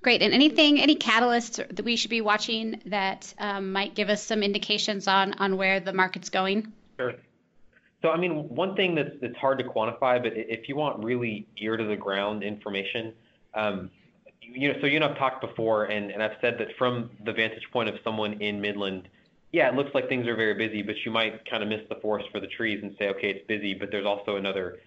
Great. 0.00 0.22
And 0.22 0.32
anything, 0.32 0.80
any 0.80 0.94
catalysts 0.94 1.56
that 1.74 1.84
we 1.84 1.96
should 1.96 2.10
be 2.10 2.20
watching 2.20 2.82
that 2.86 3.34
um, 3.38 3.72
might 3.72 3.96
give 3.96 4.10
us 4.10 4.22
some 4.22 4.44
indications 4.44 5.08
on 5.08 5.32
on 5.34 5.56
where 5.56 5.80
the 5.80 5.92
market's 5.92 6.30
going? 6.30 6.72
Sure. 7.00 7.14
So, 8.04 8.10
I 8.10 8.18
mean, 8.18 8.50
one 8.50 8.76
thing 8.76 8.94
that's, 8.94 9.16
that's 9.22 9.36
hard 9.38 9.56
to 9.60 9.64
quantify, 9.64 10.22
but 10.22 10.34
if 10.34 10.68
you 10.68 10.76
want 10.76 11.02
really 11.02 11.46
ear 11.56 11.78
to 11.78 11.84
the 11.84 11.96
ground 11.96 12.42
information, 12.42 13.14
um, 13.54 13.90
you 14.42 14.70
know, 14.70 14.78
so 14.82 14.86
you 14.86 14.96
and 14.96 15.04
I've 15.04 15.16
talked 15.16 15.40
before, 15.40 15.86
and, 15.86 16.10
and 16.10 16.22
I've 16.22 16.36
said 16.42 16.58
that 16.58 16.76
from 16.76 17.08
the 17.24 17.32
vantage 17.32 17.62
point 17.72 17.88
of 17.88 17.94
someone 18.04 18.34
in 18.42 18.60
Midland, 18.60 19.08
yeah, 19.52 19.70
it 19.70 19.74
looks 19.74 19.94
like 19.94 20.06
things 20.10 20.26
are 20.26 20.36
very 20.36 20.52
busy, 20.52 20.82
but 20.82 20.96
you 21.06 21.12
might 21.12 21.48
kind 21.48 21.62
of 21.62 21.70
miss 21.70 21.80
the 21.88 21.94
forest 21.94 22.28
for 22.30 22.40
the 22.40 22.46
trees 22.46 22.80
and 22.82 22.94
say, 22.98 23.08
okay, 23.08 23.30
it's 23.30 23.46
busy, 23.46 23.72
but 23.72 23.90
there's 23.90 24.04
also 24.04 24.36
another 24.36 24.80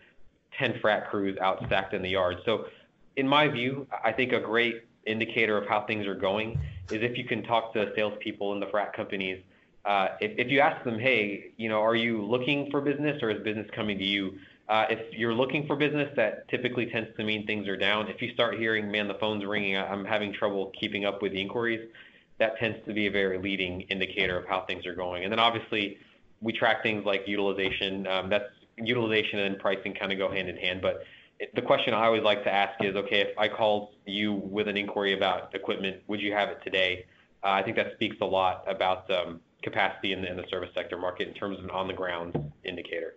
10 0.60 0.74
frac 0.74 1.10
crews 1.10 1.40
out 1.40 1.64
stacked 1.66 1.96
in 1.96 2.04
the 2.04 2.10
yard. 2.10 2.38
So, 2.46 2.68
in 3.16 3.28
my 3.28 3.48
view, 3.48 3.88
I 4.06 4.12
think 4.12 4.32
a 4.32 4.40
great 4.40 4.84
indicator 5.08 5.58
of 5.58 5.68
how 5.68 5.88
things 5.88 6.06
are 6.06 6.14
going 6.14 6.60
is 6.92 7.02
if 7.02 7.18
you 7.18 7.24
can 7.24 7.42
talk 7.42 7.74
to 7.74 7.92
salespeople 7.96 8.54
in 8.54 8.60
the 8.60 8.68
frac 8.68 8.94
companies 8.94 9.42
uh, 9.88 10.10
if, 10.20 10.38
if 10.38 10.52
you 10.52 10.60
ask 10.60 10.84
them, 10.84 11.00
hey, 11.00 11.52
you 11.56 11.70
know, 11.70 11.82
are 11.82 11.96
you 11.96 12.22
looking 12.22 12.70
for 12.70 12.82
business 12.82 13.24
or 13.24 13.30
is 13.30 13.42
business 13.44 13.68
coming 13.74 13.98
to 13.98 14.04
you? 14.04 14.38
Uh, 14.68 14.84
if 14.90 15.00
you're 15.18 15.34
looking 15.34 15.66
for 15.66 15.78
business, 15.78 16.10
that 16.18 16.46
typically 16.50 16.88
tends 16.88 17.08
to 17.16 17.24
mean 17.24 17.48
things 17.48 17.70
are 17.70 17.78
down. 17.78 18.10
If 18.10 18.22
you 18.22 18.34
start 18.34 18.60
hearing, 18.60 18.92
man, 18.92 19.08
the 19.08 19.14
phone's 19.14 19.46
ringing, 19.46 19.78
I'm 19.78 20.04
having 20.04 20.34
trouble 20.34 20.74
keeping 20.78 21.06
up 21.06 21.22
with 21.22 21.32
the 21.32 21.42
inquiries, 21.42 21.90
that 22.38 22.60
tends 22.60 22.78
to 22.86 22.94
be 22.94 23.08
a 23.08 23.12
very 23.12 23.38
leading 23.38 23.82
indicator 23.82 24.38
of 24.38 24.46
how 24.46 24.66
things 24.66 24.86
are 24.86 24.94
going. 24.94 25.24
And 25.24 25.32
then 25.32 25.40
obviously, 25.40 25.98
we 26.42 26.52
track 26.52 26.84
things 26.84 27.06
like 27.06 27.24
utilization. 27.26 28.06
Um, 28.08 28.30
that's 28.30 28.50
utilization 28.78 29.40
and 29.40 29.58
pricing 29.58 29.94
kind 29.94 30.12
of 30.12 30.18
go 30.18 30.30
hand 30.30 30.50
in 30.50 30.58
hand. 30.58 30.82
But 30.82 31.04
it, 31.40 31.56
the 31.56 31.62
question 31.62 31.94
I 31.94 32.06
always 32.06 32.24
like 32.24 32.44
to 32.44 32.54
ask 32.54 32.84
is, 32.84 32.96
okay, 32.98 33.22
if 33.22 33.38
I 33.38 33.48
called 33.48 33.96
you 34.06 34.34
with 34.34 34.68
an 34.68 34.76
inquiry 34.76 35.14
about 35.14 35.56
equipment, 35.56 36.04
would 36.08 36.20
you 36.20 36.34
have 36.34 36.50
it 36.50 36.60
today? 36.62 37.06
Uh, 37.42 37.52
I 37.52 37.64
think 37.64 37.78
that 37.78 37.94
speaks 37.94 38.18
a 38.20 38.26
lot 38.26 38.66
about 38.68 39.10
um, 39.10 39.40
capacity 39.64 40.14
in 40.14 40.22
the 40.22 40.44
service 40.50 40.70
sector 40.74 40.98
market 40.98 41.28
in 41.28 41.34
terms 41.34 41.58
of 41.58 41.66
an 41.66 41.72
on-the-ground 41.72 42.52
indicator. 42.64 43.16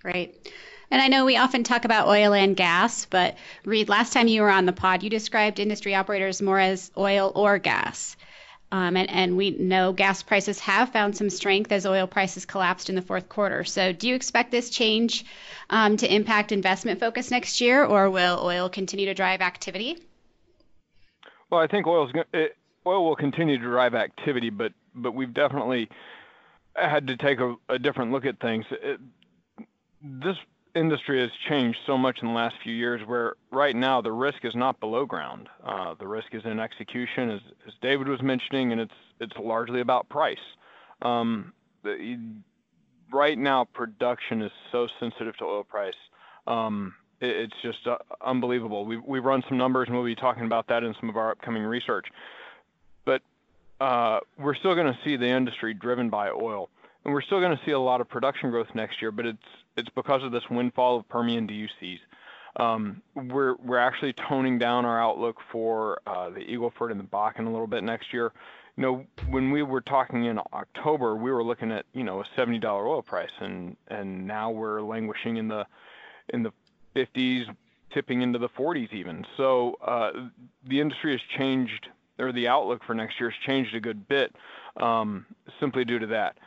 Great. 0.00 0.50
And 0.90 1.00
I 1.00 1.08
know 1.08 1.24
we 1.24 1.36
often 1.36 1.62
talk 1.62 1.84
about 1.84 2.08
oil 2.08 2.32
and 2.32 2.56
gas, 2.56 3.04
but 3.04 3.36
Reed, 3.64 3.88
last 3.88 4.12
time 4.12 4.26
you 4.26 4.42
were 4.42 4.50
on 4.50 4.66
the 4.66 4.72
pod, 4.72 5.02
you 5.02 5.10
described 5.10 5.60
industry 5.60 5.94
operators 5.94 6.42
more 6.42 6.58
as 6.58 6.90
oil 6.96 7.30
or 7.34 7.58
gas. 7.58 8.16
Um, 8.72 8.96
and, 8.96 9.10
and 9.10 9.36
we 9.36 9.50
know 9.50 9.92
gas 9.92 10.22
prices 10.22 10.60
have 10.60 10.92
found 10.92 11.16
some 11.16 11.28
strength 11.28 11.72
as 11.72 11.86
oil 11.86 12.06
prices 12.06 12.46
collapsed 12.46 12.88
in 12.88 12.94
the 12.94 13.02
fourth 13.02 13.28
quarter. 13.28 13.64
So, 13.64 13.92
do 13.92 14.08
you 14.08 14.14
expect 14.14 14.52
this 14.52 14.70
change 14.70 15.24
um, 15.70 15.96
to 15.96 16.12
impact 16.12 16.52
investment 16.52 17.00
focus 17.00 17.32
next 17.32 17.60
year, 17.60 17.84
or 17.84 18.10
will 18.10 18.38
oil 18.40 18.68
continue 18.68 19.06
to 19.06 19.14
drive 19.14 19.40
activity? 19.40 19.98
Well, 21.50 21.60
I 21.60 21.66
think 21.66 21.88
oil's 21.88 22.12
it, 22.32 22.56
oil 22.86 23.04
will 23.04 23.16
continue 23.16 23.58
to 23.58 23.64
drive 23.64 23.96
activity, 23.96 24.50
but 24.50 24.72
but 24.94 25.12
we've 25.12 25.34
definitely 25.34 25.88
had 26.76 27.06
to 27.08 27.16
take 27.16 27.40
a, 27.40 27.54
a 27.68 27.78
different 27.78 28.12
look 28.12 28.24
at 28.24 28.40
things. 28.40 28.64
It, 28.70 29.00
this 30.02 30.36
industry 30.74 31.20
has 31.20 31.30
changed 31.48 31.78
so 31.86 31.98
much 31.98 32.18
in 32.22 32.28
the 32.28 32.34
last 32.34 32.54
few 32.62 32.74
years 32.74 33.00
where 33.06 33.34
right 33.50 33.74
now 33.74 34.00
the 34.00 34.12
risk 34.12 34.44
is 34.44 34.54
not 34.54 34.78
below 34.80 35.04
ground. 35.04 35.48
Uh, 35.64 35.94
the 35.98 36.06
risk 36.06 36.28
is 36.32 36.42
in 36.44 36.60
execution, 36.60 37.30
as, 37.30 37.40
as 37.66 37.74
David 37.82 38.08
was 38.08 38.22
mentioning, 38.22 38.72
and 38.72 38.80
it's 38.80 38.94
it's 39.18 39.36
largely 39.38 39.80
about 39.80 40.08
price. 40.08 40.38
Um, 41.02 41.52
the, 41.82 42.18
right 43.12 43.38
now, 43.38 43.64
production 43.64 44.42
is 44.42 44.52
so 44.72 44.88
sensitive 44.98 45.36
to 45.38 45.44
oil 45.44 45.64
price. 45.64 45.94
Um, 46.46 46.94
it, 47.20 47.36
it's 47.36 47.56
just 47.62 47.86
uh, 47.86 47.98
unbelievable. 48.24 48.86
We've, 48.86 49.02
we've 49.04 49.24
run 49.24 49.42
some 49.48 49.58
numbers, 49.58 49.88
and 49.88 49.96
we'll 49.96 50.06
be 50.06 50.14
talking 50.14 50.44
about 50.44 50.68
that 50.68 50.82
in 50.84 50.94
some 51.00 51.08
of 51.08 51.16
our 51.16 51.32
upcoming 51.32 51.62
research. 51.62 52.06
But 53.04 53.22
uh, 53.80 54.20
we're 54.38 54.54
still 54.54 54.74
going 54.74 54.92
to 54.92 54.98
see 55.04 55.16
the 55.16 55.28
industry 55.28 55.74
driven 55.74 56.10
by 56.10 56.30
oil 56.30 56.68
and 57.04 57.14
we're 57.14 57.22
still 57.22 57.40
going 57.40 57.56
to 57.56 57.64
see 57.64 57.72
a 57.72 57.78
lot 57.78 58.00
of 58.00 58.08
production 58.08 58.50
growth 58.50 58.68
next 58.74 59.00
year, 59.00 59.10
but 59.10 59.26
it's 59.26 59.38
it's 59.76 59.88
because 59.90 60.22
of 60.22 60.32
this 60.32 60.48
windfall 60.50 60.98
of 60.98 61.08
Permian 61.08 61.46
DUCs. 61.46 62.00
Um, 62.56 63.02
we're 63.14 63.56
we're 63.56 63.78
actually 63.78 64.12
toning 64.12 64.58
down 64.58 64.84
our 64.84 65.00
outlook 65.00 65.38
for 65.50 66.00
uh, 66.06 66.30
the 66.30 66.40
Eagle 66.40 66.72
Ford 66.76 66.90
and 66.90 67.00
the 67.00 67.04
Bakken 67.04 67.46
a 67.46 67.50
little 67.50 67.66
bit 67.66 67.84
next 67.84 68.12
year. 68.12 68.32
You 68.76 68.82
know, 68.82 69.06
when 69.28 69.50
we 69.50 69.62
were 69.62 69.80
talking 69.80 70.24
in 70.24 70.38
October, 70.52 71.16
we 71.16 71.30
were 71.30 71.44
looking 71.44 71.72
at 71.72 71.86
you 71.94 72.04
know 72.04 72.20
a 72.20 72.24
seventy 72.36 72.58
dollar 72.58 72.86
oil 72.86 73.02
price, 73.02 73.32
and 73.40 73.76
and 73.88 74.26
now 74.26 74.50
we're 74.50 74.82
languishing 74.82 75.36
in 75.36 75.48
the 75.48 75.66
in 76.32 76.42
the 76.42 76.52
50s, 76.94 77.46
tipping 77.92 78.22
into 78.22 78.38
the 78.38 78.48
40s 78.48 78.92
even. 78.92 79.24
So 79.36 79.76
uh, 79.84 80.12
the 80.64 80.80
industry 80.80 81.12
has 81.12 81.20
changed, 81.36 81.88
or 82.20 82.32
the 82.32 82.48
outlook 82.48 82.82
for 82.84 82.94
next 82.94 83.18
year 83.18 83.30
has 83.30 83.38
changed 83.46 83.74
a 83.74 83.80
good 83.80 84.06
bit, 84.08 84.34
um, 84.76 85.26
simply 85.58 85.84
due 85.84 85.98
to 85.98 86.06
that. 86.08 86.38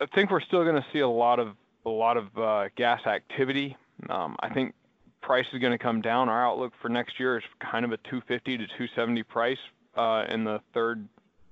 I 0.00 0.06
think 0.06 0.30
we're 0.30 0.40
still 0.40 0.64
going 0.64 0.76
to 0.76 0.86
see 0.92 1.00
a 1.00 1.08
lot 1.08 1.38
of 1.38 1.56
a 1.86 1.90
lot 1.90 2.16
of 2.16 2.36
uh, 2.36 2.68
gas 2.76 3.06
activity. 3.06 3.76
Um, 4.10 4.36
I 4.40 4.50
think 4.50 4.74
price 5.22 5.46
is 5.52 5.60
going 5.60 5.72
to 5.72 5.78
come 5.78 6.00
down. 6.00 6.28
Our 6.28 6.46
outlook 6.46 6.72
for 6.82 6.88
next 6.88 7.18
year 7.18 7.38
is 7.38 7.44
kind 7.60 7.84
of 7.84 7.92
a 7.92 7.96
250 7.98 8.58
to 8.58 8.66
270 8.66 9.22
price 9.24 9.58
uh, 9.96 10.24
in 10.28 10.44
the 10.44 10.60
third 10.74 11.08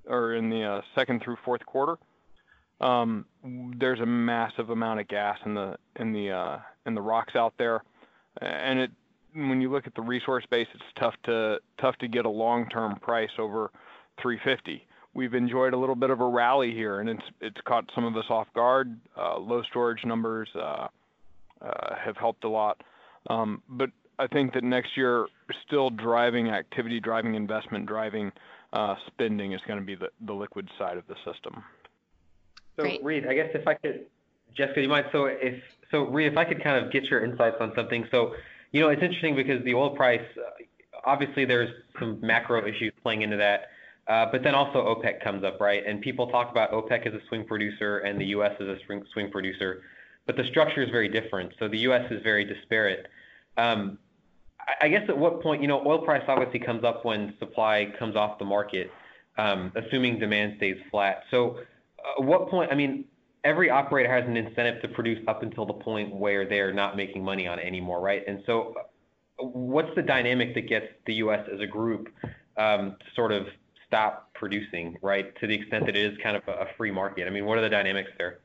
or 0.06 0.34
in 0.34 0.50
the 0.50 0.62
uh, 0.62 0.80
second 0.94 1.22
through 1.22 1.36
fourth 1.44 1.64
quarter. 1.64 1.98
Um, 2.80 3.24
there's 3.42 4.00
a 4.00 4.06
massive 4.06 4.70
amount 4.70 5.00
of 5.00 5.08
gas 5.08 5.38
in 5.44 5.54
the 5.54 5.76
in 5.96 6.12
the 6.12 6.30
uh, 6.30 6.58
in 6.84 6.94
the 6.94 7.00
rocks 7.00 7.34
out 7.34 7.54
there, 7.58 7.82
and 8.40 8.78
it 8.78 8.90
when 9.36 9.60
you 9.60 9.70
look 9.70 9.86
at 9.86 9.94
the 9.94 10.02
resource 10.02 10.44
base, 10.50 10.66
it's 10.74 10.84
tough 10.98 11.14
to 11.24 11.58
tough 11.80 11.96
to 11.98 12.08
get 12.08 12.24
a 12.24 12.30
long-term 12.30 12.96
price 13.00 13.30
over 13.38 13.70
350 14.20 14.86
we've 15.16 15.34
enjoyed 15.34 15.72
a 15.72 15.76
little 15.76 15.94
bit 15.94 16.10
of 16.10 16.20
a 16.20 16.26
rally 16.28 16.72
here, 16.72 17.00
and 17.00 17.08
it's 17.08 17.24
it's 17.40 17.56
caught 17.64 17.90
some 17.94 18.04
of 18.04 18.16
us 18.16 18.26
off 18.28 18.46
guard. 18.54 18.96
Uh, 19.16 19.38
low 19.38 19.62
storage 19.62 20.04
numbers 20.04 20.48
uh, 20.54 20.86
uh, 21.62 21.94
have 21.96 22.16
helped 22.16 22.44
a 22.44 22.48
lot, 22.48 22.82
um, 23.30 23.62
but 23.68 23.90
I 24.18 24.26
think 24.26 24.52
that 24.54 24.62
next 24.62 24.96
year, 24.96 25.26
still 25.66 25.90
driving 25.90 26.50
activity, 26.50 27.00
driving 27.00 27.34
investment, 27.34 27.86
driving 27.86 28.30
uh, 28.72 28.94
spending 29.06 29.52
is 29.52 29.60
going 29.66 29.80
to 29.80 29.84
be 29.84 29.94
the, 29.94 30.08
the 30.26 30.32
liquid 30.32 30.68
side 30.78 30.96
of 30.98 31.04
the 31.08 31.16
system. 31.16 31.64
So, 32.76 32.82
Great. 32.82 33.02
Reed, 33.02 33.26
I 33.26 33.34
guess 33.34 33.50
if 33.54 33.66
I 33.66 33.74
could, 33.74 34.06
Jessica, 34.54 34.76
do 34.76 34.82
you 34.82 34.88
mind? 34.88 35.06
So, 35.12 35.26
if 35.26 35.62
so, 35.90 36.04
Reed, 36.04 36.30
if 36.30 36.38
I 36.38 36.44
could 36.44 36.62
kind 36.62 36.84
of 36.84 36.92
get 36.92 37.04
your 37.04 37.24
insights 37.24 37.56
on 37.60 37.72
something. 37.74 38.06
So, 38.10 38.34
you 38.76 38.82
know, 38.82 38.90
it's 38.90 39.02
interesting 39.02 39.34
because 39.34 39.64
the 39.64 39.72
oil 39.72 39.96
price, 39.96 40.20
uh, 40.36 40.50
obviously, 41.06 41.46
there's 41.46 41.70
some 41.98 42.20
macro 42.20 42.66
issues 42.66 42.92
playing 43.02 43.22
into 43.22 43.38
that. 43.38 43.70
Uh, 44.06 44.26
but 44.30 44.42
then 44.44 44.54
also 44.54 44.84
OPEC 44.84 45.24
comes 45.24 45.42
up, 45.44 45.58
right? 45.60 45.82
And 45.86 46.02
people 46.02 46.26
talk 46.26 46.50
about 46.50 46.70
OPEC 46.72 47.06
as 47.06 47.14
a 47.14 47.20
swing 47.28 47.44
producer 47.46 47.98
and 48.00 48.20
the 48.20 48.26
U.S. 48.26 48.52
as 48.60 48.68
a 48.68 48.76
swing, 48.84 49.02
swing 49.14 49.30
producer, 49.30 49.82
but 50.26 50.36
the 50.36 50.44
structure 50.44 50.82
is 50.82 50.90
very 50.90 51.08
different. 51.08 51.54
So 51.58 51.68
the 51.68 51.78
U.S. 51.78 52.04
is 52.12 52.22
very 52.22 52.44
disparate. 52.44 53.06
Um, 53.56 53.98
I, 54.60 54.86
I 54.86 54.88
guess 54.88 55.08
at 55.08 55.16
what 55.16 55.42
point, 55.42 55.62
you 55.62 55.68
know, 55.68 55.82
oil 55.86 56.04
price 56.04 56.22
obviously 56.28 56.60
comes 56.60 56.84
up 56.84 57.04
when 57.04 57.34
supply 57.38 57.90
comes 57.98 58.14
off 58.14 58.38
the 58.38 58.44
market, 58.44 58.90
um, 59.38 59.72
assuming 59.74 60.18
demand 60.18 60.54
stays 60.58 60.76
flat. 60.90 61.22
So 61.30 61.60
uh, 61.98 62.20
at 62.20 62.24
what 62.26 62.50
point, 62.50 62.70
I 62.70 62.74
mean, 62.74 63.06
every 63.46 63.70
operator 63.70 64.12
has 64.12 64.28
an 64.28 64.36
incentive 64.36 64.82
to 64.82 64.88
produce 64.88 65.24
up 65.28 65.42
until 65.42 65.64
the 65.64 65.72
point 65.72 66.14
where 66.14 66.46
they're 66.46 66.72
not 66.72 66.96
making 66.96 67.22
money 67.24 67.46
on 67.46 67.60
it 67.60 67.64
anymore, 67.64 68.00
right? 68.00 68.24
And 68.26 68.42
so 68.44 68.74
what's 69.38 69.94
the 69.94 70.02
dynamic 70.02 70.54
that 70.54 70.68
gets 70.68 70.86
the 71.06 71.14
U.S. 71.14 71.48
as 71.52 71.60
a 71.60 71.66
group 71.66 72.08
um, 72.56 72.96
to 72.98 73.06
sort 73.14 73.30
of 73.30 73.46
stop 73.86 74.34
producing, 74.34 74.96
right? 75.00 75.34
To 75.40 75.46
the 75.46 75.54
extent 75.54 75.86
that 75.86 75.96
it 75.96 76.12
is 76.12 76.18
kind 76.22 76.36
of 76.36 76.42
a 76.48 76.66
free 76.76 76.90
market. 76.90 77.26
I 77.26 77.30
mean, 77.30 77.46
what 77.46 77.56
are 77.56 77.60
the 77.60 77.68
dynamics 77.68 78.10
there? 78.18 78.40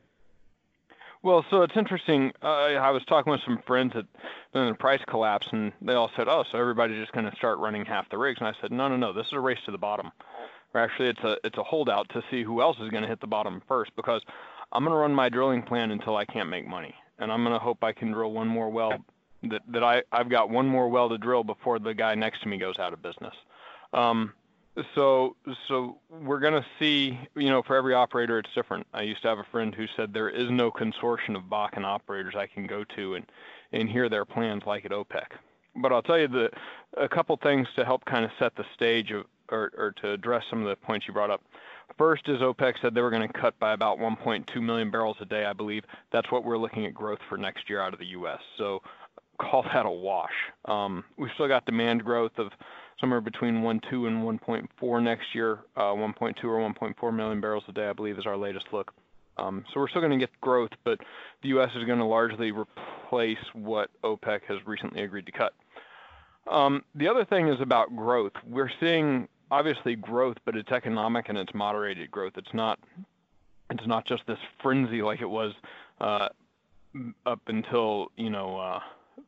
Well, 1.22 1.44
so 1.50 1.62
it's 1.62 1.76
interesting. 1.76 2.32
Uh, 2.42 2.46
I 2.46 2.90
was 2.90 3.04
talking 3.04 3.30
with 3.30 3.40
some 3.44 3.58
friends 3.66 3.92
at 3.96 4.06
then 4.52 4.68
the 4.68 4.74
price 4.74 5.00
collapse, 5.08 5.46
and 5.52 5.72
they 5.80 5.94
all 5.94 6.10
said, 6.16 6.28
"Oh, 6.28 6.44
so 6.50 6.58
everybody's 6.58 7.00
just 7.00 7.12
going 7.12 7.28
to 7.30 7.36
start 7.36 7.58
running 7.58 7.84
half 7.84 8.08
the 8.08 8.18
rigs." 8.18 8.38
And 8.40 8.48
I 8.48 8.54
said, 8.60 8.72
"No, 8.72 8.88
no, 8.88 8.96
no. 8.96 9.12
This 9.12 9.26
is 9.26 9.32
a 9.32 9.40
race 9.40 9.60
to 9.66 9.70
the 9.70 9.78
bottom. 9.78 10.10
Or 10.74 10.80
actually, 10.80 11.10
it's 11.10 11.20
a 11.20 11.36
it's 11.44 11.58
a 11.58 11.62
holdout 11.62 12.08
to 12.10 12.22
see 12.30 12.42
who 12.42 12.60
else 12.60 12.76
is 12.80 12.90
going 12.90 13.02
to 13.02 13.08
hit 13.08 13.20
the 13.20 13.28
bottom 13.28 13.62
first. 13.68 13.94
Because 13.94 14.22
I'm 14.72 14.84
going 14.84 14.92
to 14.92 14.98
run 14.98 15.14
my 15.14 15.28
drilling 15.28 15.62
plan 15.62 15.90
until 15.90 16.16
I 16.16 16.24
can't 16.24 16.48
make 16.48 16.66
money, 16.66 16.94
and 17.18 17.30
I'm 17.30 17.44
going 17.44 17.54
to 17.54 17.58
hope 17.58 17.84
I 17.84 17.92
can 17.92 18.12
drill 18.12 18.32
one 18.32 18.48
more 18.48 18.70
well. 18.70 18.92
That 19.44 19.62
that 19.72 19.82
I 19.82 20.02
I've 20.12 20.30
got 20.30 20.50
one 20.50 20.68
more 20.68 20.88
well 20.88 21.08
to 21.08 21.18
drill 21.18 21.44
before 21.44 21.78
the 21.78 21.94
guy 21.94 22.14
next 22.14 22.42
to 22.42 22.48
me 22.48 22.58
goes 22.58 22.78
out 22.78 22.92
of 22.92 23.02
business. 23.02 23.34
Um, 23.92 24.32
so 24.94 25.36
so 25.68 25.98
we're 26.08 26.40
going 26.40 26.54
to 26.54 26.64
see, 26.78 27.18
you 27.34 27.50
know, 27.50 27.62
for 27.62 27.76
every 27.76 27.92
operator 27.92 28.38
it's 28.38 28.48
different. 28.54 28.86
I 28.94 29.02
used 29.02 29.22
to 29.22 29.28
have 29.28 29.38
a 29.38 29.46
friend 29.50 29.74
who 29.74 29.86
said 29.96 30.12
there 30.12 30.30
is 30.30 30.48
no 30.50 30.70
consortium 30.70 31.36
of 31.36 31.42
Bakken 31.44 31.84
operators 31.84 32.34
I 32.36 32.46
can 32.46 32.66
go 32.66 32.84
to 32.96 33.14
and 33.16 33.26
and 33.72 33.88
hear 33.88 34.08
their 34.08 34.24
plans 34.24 34.62
like 34.66 34.84
at 34.84 34.92
OPEC. 34.92 35.26
But 35.76 35.92
I'll 35.92 36.02
tell 36.02 36.18
you 36.18 36.28
the 36.28 36.50
a 36.96 37.08
couple 37.08 37.36
things 37.42 37.66
to 37.76 37.84
help 37.84 38.04
kind 38.04 38.24
of 38.24 38.30
set 38.38 38.54
the 38.56 38.64
stage 38.74 39.10
of, 39.10 39.24
or, 39.50 39.72
or 39.76 39.92
to 40.02 40.12
address 40.12 40.44
some 40.48 40.62
of 40.62 40.68
the 40.68 40.76
points 40.76 41.06
you 41.06 41.12
brought 41.12 41.30
up. 41.30 41.42
First 41.98 42.28
is 42.28 42.40
OPEC 42.40 42.74
said 42.80 42.94
they 42.94 43.00
were 43.00 43.10
going 43.10 43.26
to 43.26 43.40
cut 43.40 43.58
by 43.58 43.72
about 43.72 43.98
1.2 43.98 44.62
million 44.62 44.90
barrels 44.90 45.16
a 45.20 45.24
day, 45.24 45.44
I 45.44 45.52
believe. 45.52 45.84
That's 46.12 46.30
what 46.30 46.44
we're 46.44 46.58
looking 46.58 46.86
at 46.86 46.94
growth 46.94 47.18
for 47.28 47.36
next 47.36 47.68
year 47.68 47.80
out 47.80 47.92
of 47.92 47.98
the 47.98 48.06
U.S. 48.06 48.40
So 48.58 48.82
call 49.40 49.62
that 49.62 49.86
a 49.86 49.90
wash. 49.90 50.32
Um, 50.64 51.04
we've 51.16 51.30
still 51.34 51.48
got 51.48 51.66
demand 51.66 52.04
growth 52.04 52.32
of 52.38 52.50
somewhere 53.00 53.20
between 53.20 53.56
1.2 53.56 54.06
and 54.06 54.40
1.4 54.40 55.02
next 55.02 55.34
year. 55.34 55.60
Uh, 55.76 55.92
1.2 55.92 56.44
or 56.44 56.72
1.4 56.72 57.14
million 57.14 57.40
barrels 57.40 57.64
a 57.68 57.72
day, 57.72 57.88
I 57.88 57.92
believe, 57.92 58.18
is 58.18 58.26
our 58.26 58.36
latest 58.36 58.66
look. 58.72 58.92
Um, 59.38 59.64
so 59.72 59.80
we're 59.80 59.88
still 59.88 60.02
going 60.02 60.12
to 60.12 60.18
get 60.18 60.30
growth, 60.40 60.70
but 60.84 60.98
the 61.42 61.48
U.S. 61.50 61.70
is 61.74 61.84
going 61.84 61.98
to 61.98 62.04
largely 62.04 62.52
replace 62.52 63.38
what 63.54 63.90
OPEC 64.04 64.42
has 64.48 64.58
recently 64.66 65.02
agreed 65.02 65.26
to 65.26 65.32
cut. 65.32 65.54
Um, 66.50 66.84
the 66.94 67.08
other 67.08 67.24
thing 67.24 67.48
is 67.48 67.60
about 67.60 67.94
growth. 67.96 68.32
We're 68.46 68.70
seeing 68.80 69.28
obviously 69.52 69.94
growth, 69.94 70.38
but 70.46 70.56
it's 70.56 70.72
economic 70.72 71.28
and 71.28 71.36
it's 71.36 71.54
moderated 71.54 72.10
growth. 72.10 72.32
It's 72.36 72.54
not 72.54 72.80
it's 73.70 73.86
not 73.86 74.06
just 74.06 74.22
this 74.26 74.38
frenzy 74.62 75.02
like 75.02 75.20
it 75.20 75.30
was 75.30 75.52
uh, 76.00 76.28
up 77.26 77.40
until 77.46 78.10
you 78.16 78.30
know 78.30 78.58
uh, 78.58 78.80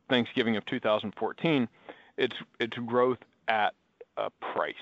Thanksgiving 0.09 0.57
of 0.57 0.65
2014. 0.65 1.69
It's 2.17 2.35
it's 2.59 2.75
growth 2.77 3.19
at 3.47 3.75
a 4.17 4.29
price. 4.53 4.73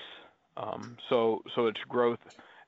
Um, 0.56 0.96
so 1.08 1.42
so 1.54 1.66
it's 1.66 1.80
growth 1.88 2.20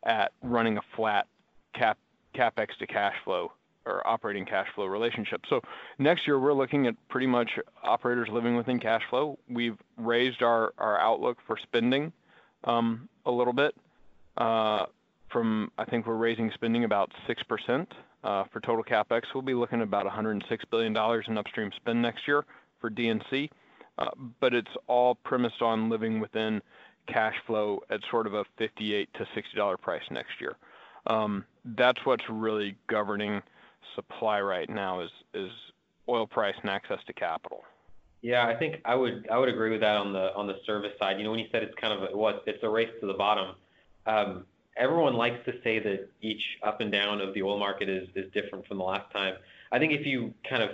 at 0.05 0.33
running 0.43 0.77
a 0.77 0.83
flat 0.95 1.27
cap 1.75 1.99
capex 2.35 2.77
to 2.79 2.87
cash 2.87 3.15
flow 3.25 3.53
or 3.87 4.07
operating 4.07 4.45
cash 4.45 4.67
flow 4.75 4.85
relationship. 4.85 5.43
So 5.49 5.63
next 5.99 6.27
year 6.27 6.39
we're 6.39 6.53
looking 6.53 6.87
at 6.89 6.95
pretty 7.09 7.29
much 7.29 7.53
operators 7.83 8.29
living 8.31 8.57
within 8.57 8.81
cash 8.81 9.03
flow. 9.09 9.39
We've 9.49 9.79
raised 9.97 10.43
our, 10.43 10.75
our 10.77 11.01
outlook 11.01 11.39
for 11.47 11.57
spending 11.57 12.13
um, 12.67 13.09
a 13.25 13.31
little 13.31 13.53
bit. 13.53 13.75
Uh, 14.37 14.87
from 15.31 15.71
I 15.79 15.85
think 15.85 16.07
we're 16.07 16.17
raising 16.17 16.51
spending 16.55 16.85
about 16.85 17.11
six 17.27 17.43
percent 17.43 17.93
uh, 18.23 18.45
for 18.53 18.61
total 18.61 18.85
capex. 18.85 19.23
We'll 19.35 19.43
be 19.43 19.55
looking 19.55 19.81
at 19.81 19.85
about 19.85 20.05
106 20.05 20.65
billion 20.71 20.93
dollars 20.93 21.27
in 21.29 21.39
upstream 21.39 21.71
spend 21.77 22.03
next 22.03 22.27
year 22.27 22.45
for 22.81 22.91
D&C. 22.91 23.51
Uh, 23.99 24.11
but 24.41 24.53
it's 24.53 24.71
all 24.89 25.15
premised 25.15 25.63
on 25.63 25.89
living 25.89 26.21
within 26.21 26.61
cash 27.09 27.35
flow 27.47 27.81
at 27.89 28.01
sort 28.11 28.27
of 28.27 28.35
a 28.35 28.45
58 28.59 29.09
to 29.15 29.27
60 29.35 29.57
dollar 29.57 29.77
price 29.77 30.03
next 30.11 30.41
year. 30.41 30.57
Um, 31.07 31.45
that's 31.77 32.05
what's 32.05 32.25
really 32.29 32.77
governing 32.89 33.41
supply 33.95 34.41
right 34.41 34.69
now 34.69 35.01
is 35.01 35.11
is 35.33 35.51
oil 36.09 36.27
price 36.27 36.55
and 36.61 36.71
access 36.71 36.99
to 37.07 37.13
capital. 37.13 37.65
Yeah, 38.27 38.45
I 38.45 38.57
think 38.57 38.81
I 38.85 38.97
would 38.97 39.29
I 39.31 39.39
would 39.39 39.49
agree 39.49 39.71
with 39.71 39.83
that 39.83 39.97
on 39.97 40.13
the 40.13 40.35
on 40.35 40.49
the 40.49 40.57
service 40.67 40.91
side. 40.99 41.19
You 41.19 41.23
know, 41.23 41.31
when 41.31 41.39
you 41.39 41.47
said 41.53 41.63
it's 41.63 41.77
kind 41.81 41.93
of 41.93 42.11
a, 42.11 42.17
what 42.17 42.43
it's 42.45 42.61
a 42.65 42.69
race 42.69 42.91
to 43.01 43.07
the 43.07 43.15
bottom. 43.15 43.55
Um, 44.05 44.47
everyone 44.77 45.15
likes 45.15 45.45
to 45.45 45.53
say 45.63 45.79
that 45.79 46.09
each 46.23 46.43
up 46.65 46.81
and 46.81 46.91
down 46.91 47.21
of 47.21 47.35
the 47.35 47.43
oil 47.43 47.57
market 47.57 47.89
is 47.89 48.09
is 48.17 48.29
different 48.33 48.67
from 48.67 48.79
the 48.79 48.83
last 48.83 49.13
time. 49.13 49.37
I 49.71 49.79
think 49.79 49.93
if 49.93 50.05
you 50.05 50.35
kind 50.51 50.61
of 50.61 50.71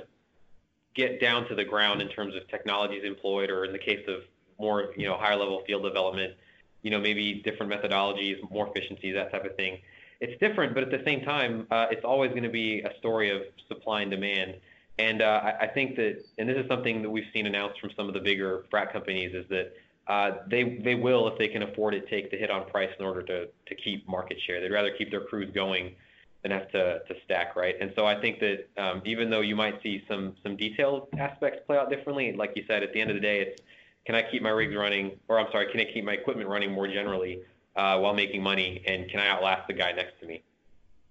get 0.94 1.20
down 1.20 1.46
to 1.48 1.54
the 1.54 1.62
ground 1.62 2.00
in 2.00 2.08
terms 2.08 2.34
of 2.34 2.48
technologies 2.48 3.04
employed, 3.04 3.50
or 3.50 3.66
in 3.66 3.72
the 3.72 3.78
case 3.78 4.08
of 4.08 4.22
more 4.58 4.94
you 4.96 5.06
know 5.06 5.18
higher 5.18 5.36
level 5.36 5.62
field 5.66 5.82
development, 5.82 6.32
you 6.80 6.90
know 6.90 7.00
maybe 7.00 7.42
different 7.44 7.70
methodologies, 7.70 8.36
more 8.50 8.66
efficiency, 8.74 9.12
that 9.12 9.30
type 9.30 9.44
of 9.44 9.54
thing. 9.56 9.76
It's 10.22 10.40
different, 10.40 10.72
but 10.72 10.84
at 10.84 10.90
the 10.90 11.02
same 11.04 11.22
time, 11.22 11.66
uh, 11.70 11.88
it's 11.90 12.04
always 12.04 12.30
going 12.30 12.44
to 12.44 12.48
be 12.48 12.80
a 12.80 12.96
story 12.98 13.28
of 13.28 13.42
supply 13.68 14.00
and 14.00 14.10
demand. 14.10 14.54
And 14.98 15.22
uh, 15.22 15.40
I, 15.42 15.64
I 15.64 15.66
think 15.68 15.96
that, 15.96 16.24
and 16.38 16.48
this 16.48 16.56
is 16.56 16.68
something 16.68 17.02
that 17.02 17.10
we've 17.10 17.26
seen 17.32 17.46
announced 17.46 17.80
from 17.80 17.90
some 17.96 18.08
of 18.08 18.14
the 18.14 18.20
bigger 18.20 18.64
frac 18.72 18.92
companies, 18.92 19.34
is 19.34 19.46
that 19.48 19.72
uh, 20.06 20.38
they 20.48 20.80
they 20.84 20.94
will, 20.94 21.28
if 21.28 21.38
they 21.38 21.48
can 21.48 21.62
afford 21.62 21.94
it, 21.94 22.08
take 22.08 22.30
the 22.30 22.36
hit 22.36 22.50
on 22.50 22.68
price 22.68 22.90
in 22.98 23.04
order 23.04 23.22
to 23.22 23.46
to 23.46 23.74
keep 23.74 24.06
market 24.08 24.38
share. 24.46 24.60
They'd 24.60 24.72
rather 24.72 24.90
keep 24.90 25.10
their 25.10 25.24
crews 25.24 25.50
going 25.54 25.94
than 26.42 26.50
have 26.50 26.70
to 26.72 27.00
to 27.06 27.14
stack, 27.24 27.56
right? 27.56 27.76
And 27.80 27.92
so 27.96 28.04
I 28.04 28.20
think 28.20 28.40
that 28.40 28.68
um, 28.76 29.02
even 29.04 29.30
though 29.30 29.40
you 29.40 29.56
might 29.56 29.80
see 29.82 30.04
some 30.08 30.34
some 30.42 30.56
detailed 30.56 31.08
aspects 31.18 31.60
play 31.66 31.78
out 31.78 31.88
differently, 31.88 32.32
like 32.32 32.52
you 32.56 32.64
said, 32.66 32.82
at 32.82 32.92
the 32.92 33.00
end 33.00 33.10
of 33.10 33.16
the 33.16 33.20
day, 33.20 33.40
it's 33.40 33.62
can 34.04 34.16
I 34.16 34.22
keep 34.22 34.42
my 34.42 34.50
rigs 34.50 34.74
running, 34.74 35.12
or 35.28 35.38
I'm 35.38 35.50
sorry, 35.52 35.70
can 35.70 35.80
I 35.80 35.84
keep 35.84 36.04
my 36.04 36.12
equipment 36.12 36.48
running 36.48 36.72
more 36.72 36.88
generally 36.88 37.42
uh, 37.76 37.98
while 37.98 38.14
making 38.14 38.42
money, 38.42 38.82
and 38.86 39.08
can 39.08 39.20
I 39.20 39.28
outlast 39.28 39.68
the 39.68 39.74
guy 39.74 39.92
next 39.92 40.18
to 40.20 40.26
me? 40.26 40.42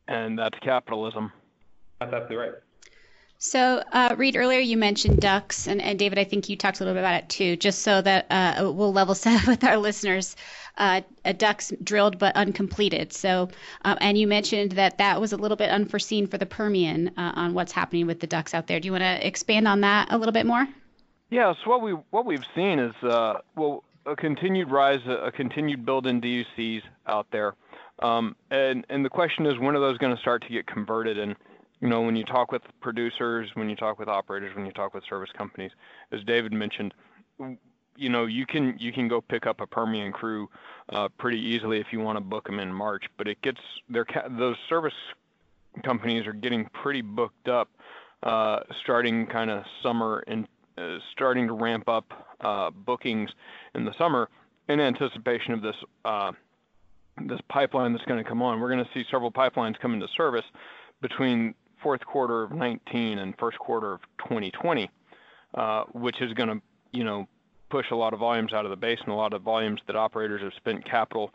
And 0.09 0.37
that's 0.37 0.59
capitalism. 0.59 1.31
That's 1.99 2.11
absolutely 2.11 2.35
right. 2.35 2.53
So, 3.43 3.81
uh, 3.91 4.13
Reed, 4.19 4.35
earlier 4.35 4.59
you 4.59 4.77
mentioned 4.77 5.19
DUCs, 5.19 5.65
and, 5.65 5.81
and, 5.81 5.97
David, 5.97 6.19
I 6.19 6.23
think 6.23 6.47
you 6.47 6.55
talked 6.55 6.79
a 6.79 6.83
little 6.83 6.93
bit 6.93 6.99
about 6.99 7.23
it 7.23 7.27
too, 7.27 7.55
just 7.55 7.81
so 7.81 7.99
that 7.99 8.27
uh, 8.29 8.71
we'll 8.71 8.93
level 8.93 9.15
set 9.25 9.47
with 9.47 9.63
our 9.63 9.77
listeners. 9.77 10.35
Uh, 10.77 11.01
DUCs 11.25 11.83
drilled 11.83 12.19
but 12.19 12.35
uncompleted. 12.35 13.11
So, 13.11 13.49
um, 13.83 13.97
and 13.99 14.15
you 14.15 14.27
mentioned 14.27 14.73
that 14.73 14.99
that 14.99 15.19
was 15.19 15.33
a 15.33 15.37
little 15.37 15.57
bit 15.57 15.71
unforeseen 15.71 16.27
for 16.27 16.37
the 16.37 16.45
Permian 16.45 17.07
uh, 17.17 17.31
on 17.33 17.55
what's 17.55 17.71
happening 17.71 18.05
with 18.05 18.19
the 18.19 18.27
DUCs 18.27 18.53
out 18.53 18.67
there. 18.67 18.79
Do 18.79 18.85
you 18.85 18.91
want 18.91 19.01
to 19.05 19.27
expand 19.27 19.67
on 19.67 19.81
that 19.81 20.09
a 20.11 20.19
little 20.19 20.33
bit 20.33 20.45
more? 20.45 20.67
Yeah. 21.31 21.55
So 21.63 21.71
what 21.71 21.81
we 21.81 21.93
what 22.11 22.27
we've 22.27 22.45
seen 22.53 22.77
is 22.77 22.93
uh, 23.01 23.39
well 23.55 23.83
a 24.05 24.15
continued 24.15 24.69
rise, 24.69 24.99
a 25.07 25.31
continued 25.31 25.83
build 25.83 26.05
in 26.05 26.21
DUCs 26.21 26.83
out 27.07 27.25
there, 27.31 27.55
um, 28.03 28.35
and 28.51 28.85
and 28.91 29.03
the 29.03 29.09
question 29.09 29.47
is 29.47 29.57
when 29.57 29.75
are 29.75 29.79
those 29.79 29.97
going 29.97 30.15
to 30.15 30.21
start 30.21 30.43
to 30.43 30.49
get 30.49 30.67
converted 30.67 31.17
and 31.17 31.35
you 31.81 31.87
know, 31.87 32.01
when 32.01 32.15
you 32.15 32.23
talk 32.23 32.51
with 32.51 32.61
producers, 32.79 33.49
when 33.55 33.69
you 33.69 33.75
talk 33.75 33.97
with 33.97 34.07
operators, 34.07 34.55
when 34.55 34.65
you 34.65 34.71
talk 34.71 34.93
with 34.93 35.03
service 35.09 35.31
companies, 35.35 35.71
as 36.11 36.23
David 36.23 36.53
mentioned, 36.53 36.93
you 37.95 38.09
know, 38.09 38.25
you 38.25 38.45
can 38.45 38.75
you 38.77 38.93
can 38.93 39.07
go 39.07 39.19
pick 39.19 39.47
up 39.47 39.61
a 39.61 39.67
Permian 39.67 40.11
crew 40.11 40.47
uh, 40.89 41.09
pretty 41.17 41.39
easily 41.39 41.79
if 41.79 41.87
you 41.91 41.99
want 41.99 42.17
to 42.17 42.21
book 42.21 42.45
them 42.45 42.59
in 42.59 42.71
March, 42.71 43.05
but 43.17 43.27
it 43.27 43.41
gets 43.41 43.59
their 43.89 44.05
those 44.29 44.57
service 44.69 44.93
companies 45.83 46.27
are 46.27 46.33
getting 46.33 46.65
pretty 46.65 47.01
booked 47.01 47.47
up, 47.47 47.69
uh, 48.23 48.59
starting 48.83 49.25
kind 49.25 49.49
of 49.49 49.63
summer 49.81 50.23
and 50.27 50.47
uh, 50.77 50.97
starting 51.11 51.47
to 51.47 51.53
ramp 51.53 51.89
up 51.89 52.05
uh, 52.41 52.69
bookings 52.69 53.29
in 53.73 53.85
the 53.85 53.93
summer 53.97 54.29
in 54.69 54.79
anticipation 54.79 55.53
of 55.53 55.61
this 55.61 55.75
uh, 56.05 56.31
this 57.25 57.39
pipeline 57.49 57.91
that's 57.93 58.05
going 58.05 58.23
to 58.23 58.27
come 58.27 58.41
on. 58.41 58.59
We're 58.59 58.71
going 58.71 58.85
to 58.85 58.91
see 58.93 59.03
several 59.09 59.31
pipelines 59.31 59.79
come 59.79 59.93
into 59.93 60.07
service 60.15 60.45
between 61.01 61.55
fourth 61.81 62.05
quarter 62.05 62.43
of 62.43 62.51
19 62.51 63.19
and 63.19 63.37
first 63.37 63.57
quarter 63.59 63.93
of 63.93 64.01
2020, 64.19 64.89
uh, 65.55 65.83
which 65.93 66.21
is 66.21 66.33
going 66.33 66.49
to, 66.49 66.61
you 66.91 67.03
know, 67.03 67.27
push 67.69 67.85
a 67.91 67.95
lot 67.95 68.13
of 68.13 68.19
volumes 68.19 68.53
out 68.53 68.65
of 68.65 68.71
the 68.71 68.77
basin, 68.77 69.09
a 69.09 69.15
lot 69.15 69.33
of 69.33 69.41
volumes 69.41 69.79
that 69.87 69.95
operators 69.95 70.41
have 70.41 70.53
spent 70.57 70.83
capital 70.85 71.33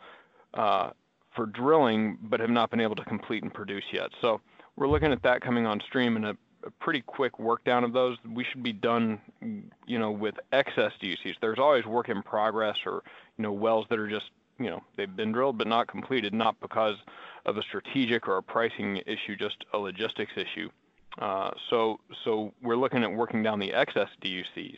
uh, 0.53 0.91
for 1.35 1.45
drilling 1.47 2.17
but 2.23 2.39
have 2.39 2.49
not 2.49 2.69
been 2.69 2.79
able 2.79 2.95
to 2.95 3.03
complete 3.05 3.43
and 3.43 3.53
produce 3.53 3.83
yet. 3.91 4.09
So 4.21 4.41
we're 4.75 4.87
looking 4.87 5.11
at 5.11 5.23
that 5.23 5.41
coming 5.41 5.65
on 5.65 5.81
stream 5.81 6.15
and 6.15 6.25
a, 6.25 6.37
a 6.65 6.71
pretty 6.79 7.01
quick 7.01 7.39
work 7.39 7.63
down 7.63 7.83
of 7.83 7.93
those. 7.93 8.17
We 8.33 8.43
should 8.43 8.63
be 8.63 8.73
done, 8.73 9.19
you 9.85 9.99
know, 9.99 10.11
with 10.11 10.35
excess 10.51 10.91
DUCs. 11.01 11.35
There's 11.41 11.59
always 11.59 11.85
work 11.85 12.09
in 12.09 12.21
progress 12.23 12.77
or, 12.85 13.03
you 13.37 13.43
know, 13.43 13.51
wells 13.51 13.85
that 13.89 13.99
are 13.99 14.07
just, 14.07 14.25
you 14.59 14.69
know, 14.69 14.83
they've 14.95 15.15
been 15.15 15.31
drilled 15.31 15.57
but 15.57 15.67
not 15.67 15.87
completed, 15.87 16.33
not 16.33 16.59
because 16.59 16.95
of 17.45 17.57
a 17.57 17.61
strategic 17.63 18.27
or 18.27 18.37
a 18.37 18.43
pricing 18.43 18.97
issue, 19.05 19.35
just 19.37 19.65
a 19.73 19.77
logistics 19.77 20.33
issue. 20.35 20.69
Uh, 21.19 21.51
so, 21.69 21.99
so 22.23 22.53
we're 22.61 22.75
looking 22.75 23.03
at 23.03 23.11
working 23.11 23.41
down 23.41 23.59
the 23.59 23.73
excess 23.73 24.09
DUCs. 24.23 24.77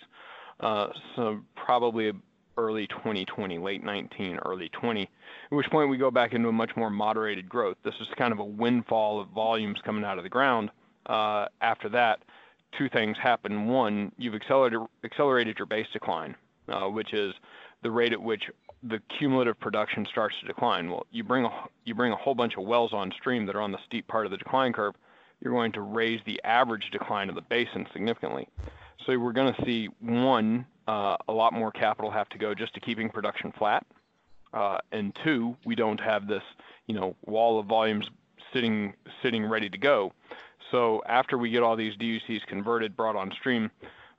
Uh, 0.59 0.87
so 1.15 1.39
probably 1.55 2.11
early 2.57 2.87
2020, 2.87 3.57
late 3.57 3.83
19, 3.83 4.37
early 4.45 4.69
20, 4.69 5.03
at 5.03 5.09
which 5.51 5.69
point 5.69 5.89
we 5.89 5.97
go 5.97 6.11
back 6.11 6.33
into 6.33 6.49
a 6.49 6.51
much 6.51 6.71
more 6.75 6.89
moderated 6.89 7.47
growth. 7.47 7.77
This 7.83 7.95
is 8.01 8.07
kind 8.17 8.33
of 8.33 8.39
a 8.39 8.43
windfall 8.43 9.19
of 9.19 9.29
volumes 9.29 9.79
coming 9.83 10.03
out 10.03 10.17
of 10.17 10.23
the 10.23 10.29
ground. 10.29 10.69
Uh, 11.05 11.47
after 11.61 11.87
that, 11.89 12.19
two 12.77 12.89
things 12.89 13.17
happen. 13.17 13.67
One, 13.67 14.11
you've 14.17 14.35
accelerated, 14.35 14.81
accelerated 15.03 15.57
your 15.57 15.65
base 15.65 15.87
decline, 15.93 16.35
uh, 16.67 16.87
which 16.87 17.13
is 17.13 17.33
the 17.81 17.91
rate 17.91 18.13
at 18.13 18.21
which 18.21 18.43
the 18.83 18.99
cumulative 19.17 19.59
production 19.59 20.05
starts 20.09 20.35
to 20.41 20.47
decline. 20.47 20.89
Well, 20.89 21.05
you 21.11 21.23
bring 21.23 21.45
a 21.45 21.49
you 21.85 21.95
bring 21.95 22.11
a 22.11 22.15
whole 22.15 22.35
bunch 22.35 22.55
of 22.57 22.63
wells 22.63 22.93
on 22.93 23.11
stream 23.11 23.45
that 23.45 23.55
are 23.55 23.61
on 23.61 23.71
the 23.71 23.79
steep 23.85 24.07
part 24.07 24.25
of 24.25 24.31
the 24.31 24.37
decline 24.37 24.73
curve, 24.73 24.95
you're 25.41 25.53
going 25.53 25.71
to 25.73 25.81
raise 25.81 26.19
the 26.25 26.41
average 26.43 26.89
decline 26.91 27.29
of 27.29 27.35
the 27.35 27.41
basin 27.41 27.87
significantly. 27.93 28.47
So 29.05 29.17
we're 29.17 29.33
going 29.33 29.53
to 29.53 29.65
see 29.65 29.89
one 29.99 30.65
uh, 30.87 31.17
a 31.27 31.33
lot 31.33 31.53
more 31.53 31.71
capital 31.71 32.11
have 32.11 32.29
to 32.29 32.37
go 32.37 32.53
just 32.53 32.73
to 32.73 32.79
keeping 32.79 33.09
production 33.09 33.53
flat, 33.57 33.85
uh, 34.53 34.79
and 34.91 35.17
two, 35.23 35.55
we 35.65 35.75
don't 35.75 35.99
have 35.99 36.27
this 36.27 36.43
you 36.87 36.95
know 36.95 37.15
wall 37.25 37.59
of 37.59 37.65
volumes 37.65 38.09
sitting 38.53 38.93
sitting 39.21 39.45
ready 39.45 39.69
to 39.69 39.77
go. 39.77 40.13
So 40.71 41.01
after 41.07 41.37
we 41.37 41.49
get 41.49 41.63
all 41.63 41.75
these 41.75 41.95
DUCs 41.95 42.45
converted, 42.47 42.95
brought 42.95 43.15
on 43.15 43.31
stream, 43.31 43.71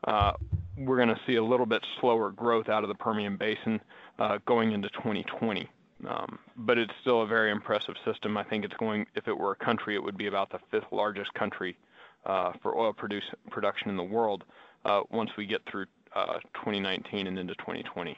uh, 0.05 0.33
we're 0.77 0.97
going 0.97 1.09
to 1.09 1.21
see 1.27 1.37
a 1.37 1.45
little 1.45 1.67
bit 1.67 1.85
slower 2.01 2.31
growth 2.31 2.69
out 2.69 2.83
of 2.85 2.89
the 2.89 2.95
Permian 2.95 3.37
Basin 3.37 3.81
uh, 4.19 4.39
going 4.47 4.73
into 4.73 4.89
2020. 4.91 5.69
Um, 6.09 6.39
but 6.57 6.79
it's 6.79 6.93
still 7.03 7.23
a 7.23 7.27
very 7.27 7.51
impressive 7.51 7.95
system. 8.05 8.37
I 8.37 8.45
think 8.45 8.65
it's 8.65 8.77
going, 8.79 9.07
if 9.15 9.29
it 9.29 9.37
were 9.37 9.53
a 9.53 9.65
country, 9.65 9.95
it 9.95 10.03
would 10.03 10.17
be 10.17 10.29
about 10.29 10.51
the 10.51 10.59
fifth 10.71 10.91
largest 10.93 11.33
country 11.35 11.77
uh, 12.25 12.53
for 12.63 12.77
oil 12.77 12.93
produce, 12.93 13.25
production 13.51 13.91
in 13.91 13.97
the 13.97 14.03
world 14.03 14.45
uh, 14.85 15.03
once 15.11 15.31
we 15.37 15.47
get 15.47 15.61
through 15.71 15.87
uh, 16.15 16.39
2019 16.55 17.27
and 17.27 17.39
into 17.39 17.55
2020. 17.57 18.17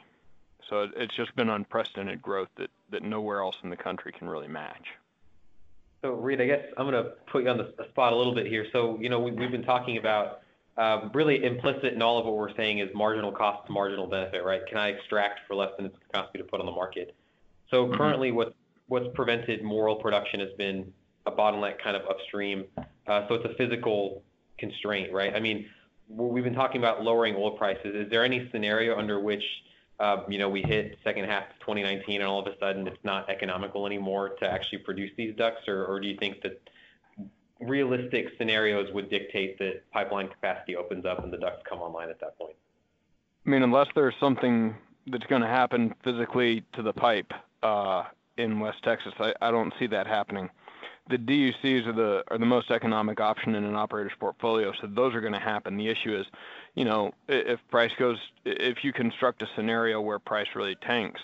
So 0.71 0.89
it's 0.97 1.15
just 1.17 1.35
been 1.35 1.51
unprecedented 1.51 2.23
growth 2.23 2.49
that, 2.57 2.71
that 2.91 3.03
nowhere 3.03 3.41
else 3.41 3.57
in 3.65 3.71
the 3.71 3.77
country 3.77 4.13
can 4.17 4.29
really 4.29 4.49
match. 4.49 4.87
So, 6.03 6.13
Reed, 6.13 6.41
I 6.41 6.47
guess 6.47 6.65
I'm 6.77 6.91
going 6.91 7.05
to 7.05 7.11
put 7.31 7.45
you 7.45 7.51
on 7.51 7.59
the 7.59 7.73
spot 7.91 8.13
a 8.13 8.17
little 8.17 8.35
bit 8.35 8.47
here. 8.47 8.67
So, 8.73 8.99
you 9.01 9.09
know, 9.09 9.21
we, 9.21 9.31
we've 9.33 9.51
been 9.51 9.65
talking 9.65 9.99
about 9.99 10.42
um, 10.79 11.11
really 11.13 11.45
implicit 11.45 11.93
in 11.93 12.01
all 12.01 12.19
of 12.19 12.25
what 12.25 12.37
we're 12.37 12.55
saying 12.57 12.79
is 12.79 12.89
marginal 12.95 13.31
cost 13.31 13.67
to 13.67 13.73
marginal 13.73 14.07
benefit, 14.07 14.45
right? 14.45 14.67
Can 14.67 14.79
I 14.79 14.89
extract 14.89 15.41
for 15.47 15.55
less 15.55 15.71
than 15.77 15.87
it's 15.87 15.97
going 15.97 16.09
to 16.13 16.19
cost 16.21 16.35
me 16.35 16.39
to 16.39 16.45
put 16.45 16.61
on 16.61 16.67
the 16.67 16.73
market? 16.73 17.15
So 17.71 17.85
mm-hmm. 17.85 17.97
currently, 17.97 18.33
what's 18.33 18.55
what's 18.89 19.07
prevented 19.15 19.63
moral 19.63 19.97
production 19.97 20.41
has 20.41 20.51
been 20.59 20.93
a 21.27 21.33
bottleneck 21.33 21.83
kind 21.83 21.97
of 21.97 22.03
upstream. 22.09 22.65
Uh, 23.07 23.27
so 23.29 23.35
it's 23.35 23.45
a 23.45 23.55
physical 23.55 24.23
constraint, 24.59 25.13
right? 25.13 25.35
I 25.35 25.41
mean, 25.41 25.67
we've 26.09 26.45
been 26.45 26.55
talking 26.55 26.81
about 26.81 27.03
lowering 27.03 27.35
oil 27.37 27.53
prices. 27.53 27.95
Is 27.95 28.11
there 28.11 28.25
any 28.25 28.49
scenario 28.51 28.97
under 28.97 29.21
which 29.21 29.45
uh, 30.01 30.25
you 30.29 30.39
know 30.39 30.49
we 30.49 30.63
hit 30.63 30.99
second 31.05 31.27
half 31.27 31.45
of 31.45 31.59
2019 31.61 32.21
and 32.21 32.29
all 32.29 32.41
of 32.41 32.47
a 32.47 32.59
sudden 32.59 32.87
it's 32.87 33.05
not 33.05 33.29
economical 33.29 33.87
anymore 33.87 34.31
to 34.41 34.51
actually 34.51 34.79
produce 34.79 35.11
these 35.17 35.35
DUCs, 35.35 35.69
or, 35.69 35.85
or 35.85 36.01
do 36.01 36.09
you 36.09 36.17
think 36.17 36.43
that 36.43 36.61
realistic 37.67 38.29
scenarios 38.39 38.93
would 38.93 39.11
dictate 39.11 39.59
that 39.59 39.83
pipeline 39.93 40.29
capacity 40.29 40.77
opens 40.77 41.05
up 41.05 41.23
and 41.23 41.33
the 41.33 41.37
DUCs 41.37 41.65
come 41.69 41.81
online 41.81 42.09
at 42.09 42.21
that 42.21 42.39
point? 42.39 42.55
I 43.47 43.51
mean, 43.51 43.63
unless 43.63 43.89
there's 43.95 44.15
something 44.21 44.75
that's 45.07 45.27
going 45.27 45.43
to 45.43 45.49
happen 45.49 45.95
physically 46.05 46.65
to 46.75 46.83
the 46.83 46.93
pipe 46.93 47.33
uh, 47.63 48.05
in 48.37 48.61
West 48.61 48.83
Texas, 48.83 49.13
I, 49.19 49.35
I 49.41 49.51
don't 49.51 49.73
see 49.79 49.87
that 49.89 50.07
happening. 50.07 50.49
The 51.11 51.19
DUCs 51.19 51.87
are 51.89 51.93
the 51.93 52.23
are 52.29 52.39
the 52.39 52.47
most 52.47 52.71
economic 52.71 53.21
option 53.21 53.57
in 53.57 53.65
an 53.65 53.75
operator's 53.75 54.13
portfolio, 54.21 54.73
so 54.81 54.87
those 54.87 55.15
are 55.15 55.21
going 55.21 55.33
to 55.33 55.41
happen. 55.41 55.77
The 55.77 55.89
issue 55.89 56.17
is, 56.17 56.27
you 56.77 56.85
know, 56.85 57.11
if 57.29 57.59
price 57.71 57.91
goes, 57.99 58.19
if 58.45 58.85
you 58.85 58.93
construct 58.93 59.43
a 59.43 59.49
scenario 59.57 60.01
where 60.01 60.21
price 60.21 60.47
really 60.55 60.77
tanks, 60.77 61.21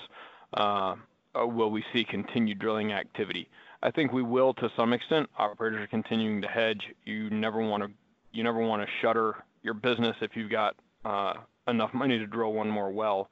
uh, 0.55 0.97
uh 1.39 1.47
will 1.47 1.71
we 1.71 1.85
see 1.93 2.03
continued 2.03 2.59
drilling 2.59 2.93
activity? 2.93 3.49
I 3.83 3.91
think 3.91 4.13
we 4.13 4.23
will 4.23 4.55
to 4.55 4.71
some 4.77 4.93
extent. 4.93 5.29
Operators 5.39 5.83
are 5.83 5.87
continuing 5.87 6.43
to 6.43 6.49
hedge. 6.49 6.83
You 7.05 7.31
never 7.31 7.61
want 7.61 7.83
to 7.85 7.91
you 8.33 8.45
never 8.45 8.59
want 8.59 8.83
to 8.83 8.89
shutter 9.01 9.37
your 9.63 9.75
business 9.75 10.17
if 10.21 10.37
you've 10.37 10.51
got 10.51 10.77
uh, 11.05 11.35
enough 11.67 11.95
money 11.95 12.19
to 12.19 12.27
drill 12.27 12.53
one 12.53 12.69
more 12.69 12.91
well. 12.91 13.31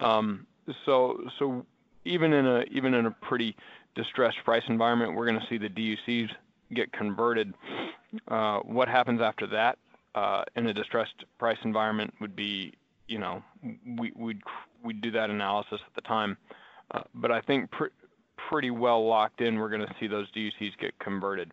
Um, 0.00 0.46
so 0.86 1.20
so 1.38 1.66
even 2.04 2.32
in 2.32 2.46
a 2.46 2.62
even 2.70 2.94
in 2.94 3.06
a 3.06 3.10
pretty 3.10 3.56
distressed 3.94 4.38
price 4.44 4.62
environment, 4.68 5.14
we're 5.14 5.26
going 5.26 5.40
to 5.40 5.46
see 5.48 5.58
the 5.58 5.68
DUCs 5.68 6.30
get 6.72 6.92
converted. 6.92 7.54
Uh, 8.28 8.60
what 8.60 8.88
happens 8.88 9.20
after 9.20 9.46
that 9.46 9.78
uh, 10.14 10.44
in 10.56 10.66
a 10.66 10.74
distressed 10.74 11.24
price 11.38 11.58
environment 11.64 12.12
would 12.20 12.34
be, 12.34 12.72
you 13.06 13.18
know, 13.18 13.42
we, 13.98 14.12
we'd 14.16 14.40
we'd 14.82 15.00
do 15.00 15.10
that 15.10 15.30
analysis 15.30 15.80
at 15.84 15.94
the 15.94 16.00
time. 16.02 16.36
Uh, 16.92 17.02
but 17.14 17.30
I 17.30 17.40
think 17.42 17.70
pr- 17.70 17.86
pretty 18.48 18.70
well 18.70 19.06
locked 19.06 19.40
in, 19.40 19.58
we're 19.58 19.68
going 19.68 19.86
to 19.86 19.94
see 20.00 20.06
those 20.06 20.26
DUCs 20.32 20.76
get 20.80 20.98
converted. 20.98 21.52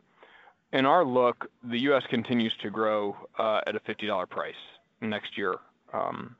In 0.73 0.85
our 0.85 1.05
look, 1.05 1.49
the 1.63 1.79
U.S. 1.81 2.03
continues 2.09 2.53
to 2.61 2.69
grow 2.69 3.15
uh, 3.37 3.61
at 3.67 3.75
a 3.75 3.79
$50 3.81 4.29
price 4.29 4.53
next 5.01 5.37
year, 5.37 5.55
um, 5.93 6.35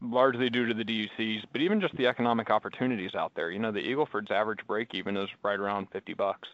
largely 0.00 0.50
due 0.50 0.66
to 0.66 0.74
the 0.74 0.84
DUCs, 0.84 1.44
but 1.52 1.60
even 1.60 1.80
just 1.80 1.96
the 1.96 2.06
economic 2.06 2.50
opportunities 2.50 3.14
out 3.14 3.32
there. 3.34 3.50
You 3.50 3.58
know, 3.58 3.72
the 3.72 3.80
Eagle 3.80 4.06
Ford's 4.10 4.30
average 4.30 4.60
break 4.66 4.94
even 4.94 5.16
is 5.16 5.28
right 5.42 5.58
around 5.58 5.88
50 5.92 6.14
bucks 6.14 6.48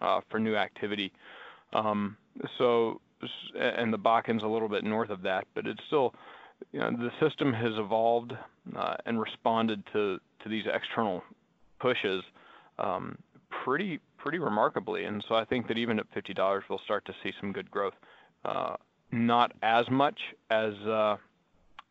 uh, 0.00 0.20
for 0.30 0.38
new 0.38 0.56
activity. 0.56 1.12
Um, 1.72 2.16
so, 2.56 3.00
and 3.58 3.92
the 3.92 3.98
Bakken's 3.98 4.42
a 4.42 4.48
little 4.48 4.68
bit 4.68 4.84
north 4.84 5.10
of 5.10 5.22
that, 5.22 5.46
but 5.54 5.66
it's 5.66 5.80
still, 5.88 6.14
you 6.72 6.80
know, 6.80 6.90
the 6.90 7.10
system 7.20 7.52
has 7.52 7.72
evolved 7.76 8.32
uh, 8.76 8.96
and 9.06 9.20
responded 9.20 9.82
to 9.92 10.18
to 10.44 10.48
these 10.48 10.64
external 10.72 11.24
pushes 11.80 12.22
um, 12.78 13.18
pretty 13.64 14.00
pretty 14.16 14.38
remarkably. 14.38 15.04
And 15.04 15.24
so 15.28 15.34
I 15.34 15.44
think 15.44 15.68
that 15.68 15.78
even 15.78 15.98
at 15.98 16.06
fifty 16.12 16.34
dollars, 16.34 16.64
we'll 16.68 16.80
start 16.80 17.04
to 17.06 17.14
see 17.22 17.32
some 17.40 17.52
good 17.52 17.70
growth. 17.70 17.94
Uh, 18.44 18.76
not 19.10 19.52
as 19.62 19.88
much 19.90 20.18
as 20.50 20.74
uh, 20.86 21.16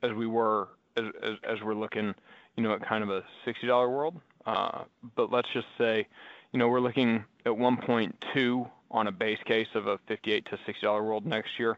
as 0.03 0.13
we 0.13 0.27
were 0.27 0.69
as, 0.95 1.05
as, 1.21 1.33
as, 1.43 1.57
we're 1.63 1.73
looking, 1.73 2.13
you 2.55 2.63
know, 2.63 2.73
at 2.73 2.87
kind 2.87 3.03
of 3.03 3.09
a 3.09 3.23
sixty 3.45 3.67
dollar 3.67 3.89
world. 3.89 4.19
Uh, 4.45 4.83
but 5.15 5.31
let's 5.31 5.49
just 5.53 5.67
say, 5.77 6.07
you 6.53 6.59
know, 6.59 6.69
we're 6.69 6.79
looking 6.79 7.23
at 7.45 7.51
1.2 7.51 8.69
on 8.89 9.07
a 9.07 9.11
base 9.11 9.39
case 9.45 9.67
of 9.75 9.87
a 9.87 9.99
58 10.07 10.45
to 10.45 10.57
60 10.65 10.81
dollar 10.81 11.03
world 11.03 11.25
next 11.25 11.59
year. 11.59 11.77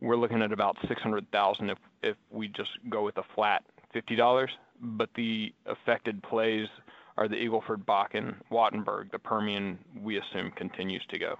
We're 0.00 0.16
looking 0.16 0.40
at 0.40 0.52
about 0.52 0.76
600,000 0.86 1.70
if 1.70 1.78
if 2.02 2.16
we 2.30 2.48
just 2.48 2.70
go 2.88 3.04
with 3.04 3.18
a 3.18 3.24
flat 3.34 3.64
$50. 3.94 4.48
But 4.80 5.10
the 5.14 5.52
affected 5.66 6.22
plays 6.22 6.68
are 7.18 7.28
the 7.28 7.36
Eagle 7.36 7.62
Ford, 7.66 7.84
Bakken, 7.84 8.36
Wattenberg. 8.50 9.10
The 9.10 9.18
Permian, 9.18 9.78
we 10.00 10.18
assume, 10.18 10.52
continues 10.52 11.02
to 11.10 11.18
go. 11.18 11.36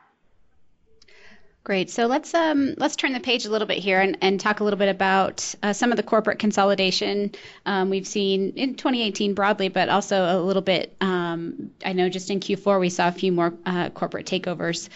Great. 1.62 1.90
So 1.90 2.06
let's 2.06 2.34
um, 2.34 2.74
let's 2.78 2.96
turn 2.96 3.12
the 3.12 3.20
page 3.20 3.44
a 3.44 3.50
little 3.50 3.68
bit 3.68 3.78
here 3.78 4.00
and, 4.00 4.18
and 4.22 4.40
talk 4.40 4.60
a 4.60 4.64
little 4.64 4.78
bit 4.78 4.88
about 4.88 5.54
uh, 5.62 5.72
some 5.72 5.92
of 5.92 5.96
the 5.96 6.02
corporate 6.02 6.38
consolidation 6.38 7.32
um, 7.66 7.90
we've 7.90 8.06
seen 8.06 8.54
in 8.56 8.74
2018 8.74 9.34
broadly, 9.34 9.68
but 9.68 9.88
also 9.88 10.16
a 10.16 10.40
little 10.40 10.62
bit. 10.62 10.96
Um, 11.00 11.70
I 11.84 11.92
know 11.92 12.08
just 12.08 12.30
in 12.30 12.40
Q4 12.40 12.80
we 12.80 12.88
saw 12.88 13.08
a 13.08 13.12
few 13.12 13.32
more 13.32 13.54
uh, 13.66 13.90
corporate 13.90 14.26
takeovers. 14.26 14.88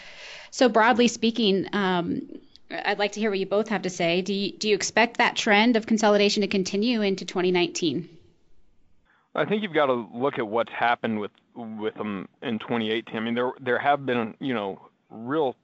So 0.50 0.68
broadly 0.68 1.08
speaking, 1.08 1.66
um, 1.72 2.40
I'd 2.70 2.98
like 2.98 3.12
to 3.12 3.20
hear 3.20 3.30
what 3.30 3.38
you 3.38 3.46
both 3.46 3.68
have 3.68 3.82
to 3.82 3.90
say. 3.90 4.22
Do 4.22 4.32
you, 4.32 4.52
do 4.52 4.68
you 4.68 4.74
expect 4.74 5.18
that 5.18 5.36
trend 5.36 5.76
of 5.76 5.86
consolidation 5.86 6.40
to 6.40 6.48
continue 6.48 7.02
into 7.02 7.24
2019? 7.24 8.08
I 9.34 9.44
think 9.44 9.62
you've 9.62 9.72
got 9.72 9.86
to 9.86 10.08
look 10.14 10.38
at 10.38 10.46
what's 10.46 10.72
happened 10.72 11.18
with 11.20 11.30
with 11.54 11.94
them 11.94 12.28
in 12.42 12.58
2018. 12.58 13.16
I 13.16 13.20
mean, 13.20 13.34
there 13.34 13.52
there 13.60 13.78
have 13.78 14.04
been 14.04 14.34
you 14.40 14.54
know 14.54 14.80
real 15.10 15.56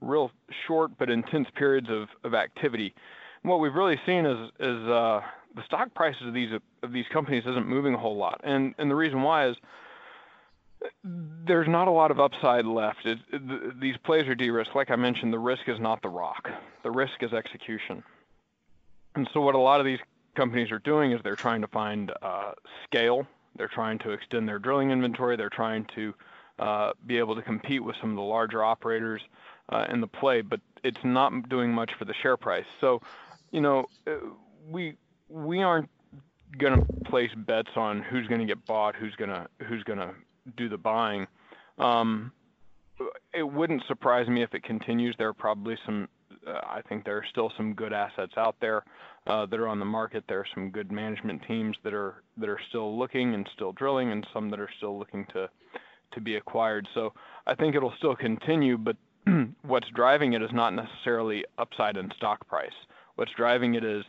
real 0.00 0.30
short 0.66 0.92
but 0.98 1.10
intense 1.10 1.48
periods 1.56 1.88
of, 1.90 2.08
of 2.24 2.34
activity. 2.34 2.94
And 3.42 3.50
what 3.50 3.60
we've 3.60 3.74
really 3.74 3.98
seen 4.06 4.26
is 4.26 4.50
is 4.60 4.88
uh, 4.88 5.20
the 5.56 5.64
stock 5.66 5.92
prices 5.94 6.22
of 6.26 6.34
these 6.34 6.50
of 6.82 6.92
these 6.92 7.06
companies 7.12 7.44
isn't 7.46 7.66
moving 7.66 7.94
a 7.94 7.98
whole 7.98 8.16
lot, 8.16 8.40
and 8.44 8.74
and 8.78 8.90
the 8.90 8.96
reason 8.96 9.22
why 9.22 9.48
is 9.48 9.56
there's 11.04 11.68
not 11.68 11.88
a 11.88 11.90
lot 11.90 12.10
of 12.10 12.18
upside 12.18 12.64
left. 12.64 13.04
It, 13.04 13.18
it, 13.32 13.80
these 13.80 13.96
plays 14.04 14.26
are 14.28 14.34
de-risked. 14.34 14.74
Like 14.74 14.90
I 14.90 14.96
mentioned, 14.96 15.30
the 15.30 15.38
risk 15.38 15.62
is 15.66 15.78
not 15.78 16.00
the 16.00 16.08
rock. 16.08 16.48
The 16.82 16.90
risk 16.90 17.22
is 17.22 17.34
execution. 17.34 18.02
And 19.14 19.28
so 19.34 19.42
what 19.42 19.54
a 19.54 19.58
lot 19.58 19.80
of 19.80 19.86
these 19.86 19.98
companies 20.34 20.70
are 20.70 20.78
doing 20.78 21.12
is 21.12 21.20
they're 21.22 21.36
trying 21.36 21.60
to 21.60 21.68
find 21.68 22.12
uh, 22.22 22.52
scale. 22.84 23.26
They're 23.56 23.68
trying 23.68 23.98
to 24.00 24.10
extend 24.10 24.48
their 24.48 24.58
drilling 24.58 24.90
inventory. 24.90 25.36
They're 25.36 25.48
trying 25.50 25.86
to 25.96 26.14
uh, 26.58 26.92
be 27.06 27.18
able 27.18 27.34
to 27.34 27.42
compete 27.42 27.82
with 27.82 27.96
some 28.00 28.10
of 28.10 28.16
the 28.16 28.22
larger 28.22 28.62
operators 28.62 29.22
uh, 29.70 29.86
in 29.90 30.00
the 30.00 30.06
play, 30.06 30.40
but 30.40 30.60
it's 30.82 31.02
not 31.04 31.48
doing 31.48 31.72
much 31.72 31.90
for 31.98 32.04
the 32.04 32.14
share 32.22 32.36
price. 32.36 32.64
So, 32.80 33.00
you 33.50 33.60
know, 33.60 33.86
uh, 34.06 34.16
we 34.68 34.96
we 35.28 35.62
aren't 35.62 35.88
going 36.58 36.80
to 36.80 36.86
place 37.04 37.30
bets 37.36 37.70
on 37.76 38.02
who's 38.02 38.26
going 38.26 38.40
to 38.40 38.46
get 38.46 38.64
bought, 38.66 38.94
who's 38.94 39.14
going 39.16 39.30
to 39.30 39.46
who's 39.66 39.82
going 39.84 39.98
to 39.98 40.14
do 40.56 40.68
the 40.68 40.78
buying. 40.78 41.26
Um, 41.78 42.32
it 43.32 43.42
wouldn't 43.42 43.82
surprise 43.86 44.28
me 44.28 44.42
if 44.42 44.54
it 44.54 44.62
continues. 44.62 45.14
There 45.18 45.28
are 45.28 45.34
probably 45.34 45.76
some. 45.86 46.08
I 46.54 46.82
think 46.88 47.04
there 47.04 47.16
are 47.16 47.26
still 47.30 47.52
some 47.56 47.74
good 47.74 47.92
assets 47.92 48.32
out 48.36 48.56
there 48.60 48.84
uh, 49.26 49.46
that 49.46 49.60
are 49.60 49.68
on 49.68 49.78
the 49.78 49.84
market. 49.84 50.24
There 50.28 50.40
are 50.40 50.46
some 50.54 50.70
good 50.70 50.90
management 50.90 51.42
teams 51.46 51.76
that 51.84 51.94
are 51.94 52.22
that 52.38 52.48
are 52.48 52.60
still 52.68 52.98
looking 52.98 53.34
and 53.34 53.48
still 53.54 53.72
drilling, 53.72 54.12
and 54.12 54.26
some 54.32 54.50
that 54.50 54.60
are 54.60 54.70
still 54.76 54.98
looking 54.98 55.26
to 55.32 55.48
to 56.12 56.20
be 56.20 56.36
acquired. 56.36 56.88
So 56.94 57.12
I 57.46 57.54
think 57.54 57.74
it'll 57.74 57.94
still 57.98 58.16
continue, 58.16 58.76
but 58.76 58.96
what's 59.62 59.88
driving 59.90 60.32
it 60.32 60.42
is 60.42 60.50
not 60.52 60.74
necessarily 60.74 61.44
upside 61.58 61.96
in 61.96 62.10
stock 62.16 62.46
price. 62.46 62.72
What's 63.16 63.32
driving 63.32 63.74
it 63.74 63.84
is 63.84 64.04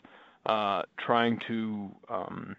uh, 0.45 0.84
trying 0.97 1.39
to 1.47 1.91
um, 2.10 2.56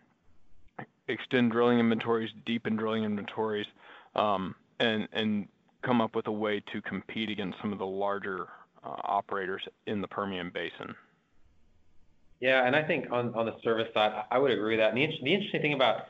extend 1.08 1.50
drilling 1.52 1.78
inventories, 1.78 2.30
deepen 2.46 2.76
drilling 2.76 3.04
inventories, 3.04 3.66
um, 4.14 4.54
and 4.78 5.08
and 5.12 5.48
come 5.82 6.00
up 6.00 6.14
with 6.14 6.26
a 6.28 6.32
way 6.32 6.62
to 6.72 6.80
compete 6.82 7.28
against 7.28 7.58
some 7.60 7.72
of 7.72 7.78
the 7.78 7.86
larger 7.86 8.48
operators 8.82 9.62
in 9.86 10.00
the 10.00 10.08
Permian 10.08 10.50
Basin. 10.50 10.94
Yeah, 12.40 12.66
and 12.66 12.74
I 12.74 12.82
think 12.82 13.06
on, 13.12 13.34
on 13.34 13.46
the 13.46 13.54
service 13.62 13.88
side, 13.94 14.24
I 14.30 14.38
would 14.38 14.50
agree 14.50 14.76
with 14.76 14.80
that. 14.80 14.92
And 14.92 14.98
the, 14.98 15.18
the 15.22 15.32
interesting 15.32 15.62
thing 15.62 15.74
about 15.74 16.06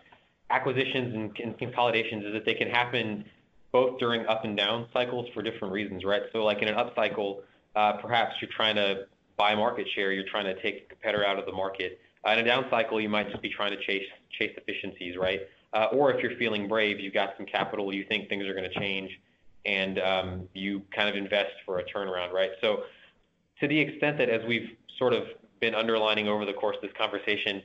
acquisitions 0.51 1.15
and, 1.15 1.37
and 1.43 1.59
consolidations 1.59 2.25
is 2.25 2.33
that 2.33 2.45
they 2.47 2.55
can 2.55 2.69
happen 2.69 3.25
both 3.71 3.99
during 3.99 4.27
up 4.27 4.45
and 4.45 4.57
down 4.57 4.87
cycles 4.93 5.27
for 5.35 5.43
different 5.43 5.73
reasons, 5.73 6.05
right? 6.05 6.23
So 6.33 6.45
like 6.45 6.63
in 6.63 6.69
an 6.69 6.75
up 6.75 6.95
cycle, 6.95 7.43
uh, 7.75 7.95
perhaps 7.95 8.37
you're 8.41 8.51
trying 8.51 8.77
to 8.77 9.07
buy 9.37 9.55
market 9.55 9.87
share, 9.95 10.13
you're 10.13 10.29
trying 10.31 10.45
to 10.45 10.61
take 10.63 10.85
a 10.85 10.89
competitor 10.89 11.25
out 11.25 11.39
of 11.39 11.47
the 11.47 11.53
market. 11.53 12.01
Uh, 12.27 12.33
in 12.33 12.39
a 12.41 12.45
down 12.45 12.67
cycle, 12.71 13.01
you 13.01 13.09
might 13.09 13.31
just 13.31 13.43
be 13.43 13.49
trying 13.49 13.71
to 13.71 13.81
chase 13.85 14.07
chase 14.39 14.53
efficiencies, 14.57 15.17
right? 15.17 15.41
Uh, 15.73 15.87
or 15.93 16.13
if 16.13 16.23
you're 16.23 16.37
feeling 16.39 16.69
brave, 16.69 17.01
you've 17.01 17.15
got 17.15 17.35
some 17.37 17.47
capital, 17.47 17.93
you 17.93 18.05
think 18.05 18.29
things 18.29 18.47
are 18.47 18.55
going 18.55 18.69
to 18.71 18.79
change, 18.79 19.11
and 19.65 19.99
um, 20.01 20.49
you 20.55 20.83
kind 20.95 21.09
of 21.09 21.17
invest 21.17 21.53
for 21.65 21.79
a 21.79 21.85
turnaround, 21.85 22.33
right? 22.33 22.51
So 22.61 22.85
to 23.61 23.69
the 23.69 23.79
extent 23.79 24.19
that 24.19 24.29
as 24.29 24.45
we've 24.47 24.71
sort 24.99 25.13
of 25.13 25.25
been 25.61 25.75
underlining 25.75 26.29
over 26.29 26.45
the 26.45 26.53
course 26.53 26.77
of 26.77 26.83
this 26.83 26.93
conversation, 26.99 27.63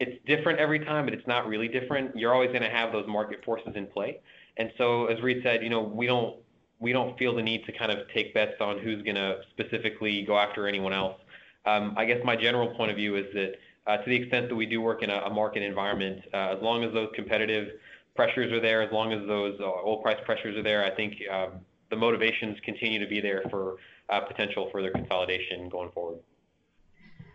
it's 0.00 0.18
different 0.26 0.58
every 0.58 0.80
time, 0.80 1.04
but 1.04 1.14
it's 1.14 1.26
not 1.26 1.46
really 1.48 1.68
different. 1.68 2.16
You're 2.16 2.34
always 2.34 2.48
going 2.48 2.62
to 2.62 2.70
have 2.70 2.92
those 2.92 3.06
market 3.06 3.44
forces 3.44 3.72
in 3.74 3.86
play. 3.86 4.20
And 4.56 4.72
so, 4.76 5.06
as 5.06 5.20
Reed 5.22 5.42
said, 5.42 5.62
you 5.62 5.70
know, 5.70 5.80
we 5.82 6.06
don't 6.06 6.36
we 6.80 6.92
don't 6.92 7.18
feel 7.18 7.34
the 7.34 7.42
need 7.42 7.64
to 7.66 7.72
kind 7.72 7.90
of 7.90 8.08
take 8.14 8.32
bets 8.34 8.54
on 8.60 8.78
who's 8.78 9.02
going 9.02 9.16
to 9.16 9.40
specifically 9.50 10.22
go 10.22 10.38
after 10.38 10.68
anyone 10.68 10.92
else. 10.92 11.18
Um, 11.66 11.94
I 11.96 12.04
guess 12.04 12.18
my 12.24 12.36
general 12.36 12.68
point 12.68 12.92
of 12.92 12.96
view 12.96 13.16
is 13.16 13.26
that 13.34 13.54
uh, 13.88 13.96
to 13.96 14.08
the 14.08 14.14
extent 14.14 14.48
that 14.48 14.54
we 14.54 14.64
do 14.66 14.80
work 14.80 15.02
in 15.02 15.10
a, 15.10 15.16
a 15.22 15.30
market 15.30 15.62
environment, 15.62 16.22
uh, 16.32 16.54
as 16.56 16.62
long 16.62 16.84
as 16.84 16.92
those 16.92 17.08
competitive 17.14 17.70
pressures 18.18 18.52
are 18.52 18.58
there, 18.58 18.82
as 18.82 18.90
long 18.90 19.12
as 19.12 19.24
those 19.28 19.54
uh, 19.60 19.62
oil 19.62 20.02
price 20.02 20.18
pressures 20.24 20.56
are 20.56 20.62
there, 20.64 20.84
I 20.84 20.90
think 20.90 21.22
um, 21.32 21.60
the 21.88 21.94
motivations 21.94 22.58
continue 22.64 22.98
to 22.98 23.06
be 23.06 23.20
there 23.20 23.44
for 23.48 23.76
uh, 24.10 24.18
potential 24.22 24.68
further 24.72 24.90
consolidation 24.90 25.68
going 25.68 25.92
forward. 25.92 26.18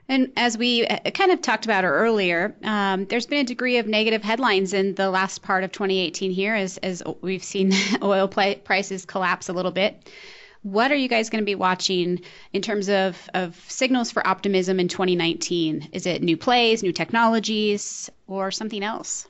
And 0.09 0.33
as 0.35 0.57
we 0.57 0.85
uh, 0.85 1.09
kind 1.11 1.31
of 1.31 1.41
talked 1.41 1.63
about 1.63 1.85
earlier, 1.85 2.53
um, 2.63 3.05
there's 3.05 3.25
been 3.25 3.39
a 3.39 3.45
degree 3.45 3.77
of 3.77 3.87
negative 3.87 4.23
headlines 4.23 4.73
in 4.73 4.93
the 4.95 5.09
last 5.09 5.41
part 5.41 5.63
of 5.63 5.71
2018 5.71 6.31
here 6.31 6.53
as, 6.53 6.75
as 6.79 7.01
we've 7.21 7.45
seen 7.45 7.71
oil 8.03 8.27
prices 8.27 9.05
collapse 9.05 9.47
a 9.47 9.53
little 9.53 9.71
bit. 9.71 10.09
What 10.63 10.91
are 10.91 10.95
you 10.95 11.07
guys 11.07 11.29
going 11.29 11.41
to 11.41 11.45
be 11.45 11.55
watching 11.55 12.19
in 12.51 12.61
terms 12.61 12.89
of, 12.89 13.29
of 13.33 13.55
signals 13.69 14.11
for 14.11 14.27
optimism 14.27 14.81
in 14.81 14.89
2019? 14.89 15.91
Is 15.93 16.05
it 16.05 16.21
new 16.21 16.35
plays, 16.35 16.83
new 16.83 16.91
technologies, 16.91 18.09
or 18.27 18.51
something 18.51 18.83
else? 18.83 19.29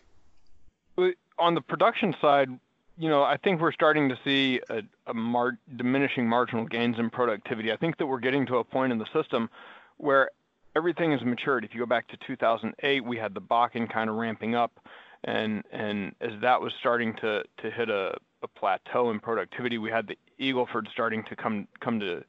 On 1.43 1.55
the 1.55 1.61
production 1.61 2.15
side, 2.21 2.47
you 2.97 3.09
know, 3.09 3.21
I 3.23 3.37
think 3.37 3.59
we're 3.59 3.73
starting 3.73 4.07
to 4.09 4.17
see 4.23 4.61
a, 4.69 4.81
a 5.07 5.13
mar- 5.13 5.57
diminishing 5.75 6.27
marginal 6.27 6.65
gains 6.65 6.97
in 6.99 7.09
productivity. 7.09 7.71
I 7.71 7.75
think 7.77 7.97
that 7.97 8.05
we're 8.05 8.19
getting 8.19 8.45
to 8.45 8.57
a 8.57 8.63
point 8.63 8.93
in 8.93 8.97
the 8.97 9.07
system 9.13 9.49
where 9.97 10.29
everything 10.75 11.11
is 11.11 11.21
matured. 11.21 11.65
If 11.65 11.73
you 11.73 11.81
go 11.81 11.85
back 11.85 12.07
to 12.09 12.17
2008, 12.25 13.03
we 13.03 13.17
had 13.17 13.33
the 13.33 13.41
Bakken 13.41 13.91
kind 13.91 14.09
of 14.09 14.15
ramping 14.15 14.55
up, 14.55 14.71
and 15.25 15.63
and 15.71 16.15
as 16.21 16.31
that 16.41 16.61
was 16.61 16.71
starting 16.79 17.13
to 17.15 17.43
to 17.61 17.71
hit 17.71 17.89
a, 17.89 18.15
a 18.41 18.47
plateau 18.47 19.09
in 19.11 19.19
productivity, 19.19 19.77
we 19.77 19.89
had 19.89 20.07
the 20.07 20.17
Eagle 20.37 20.67
Ford 20.71 20.87
starting 20.93 21.23
to 21.25 21.35
come 21.35 21.67
come 21.81 21.99
to 21.99 22.23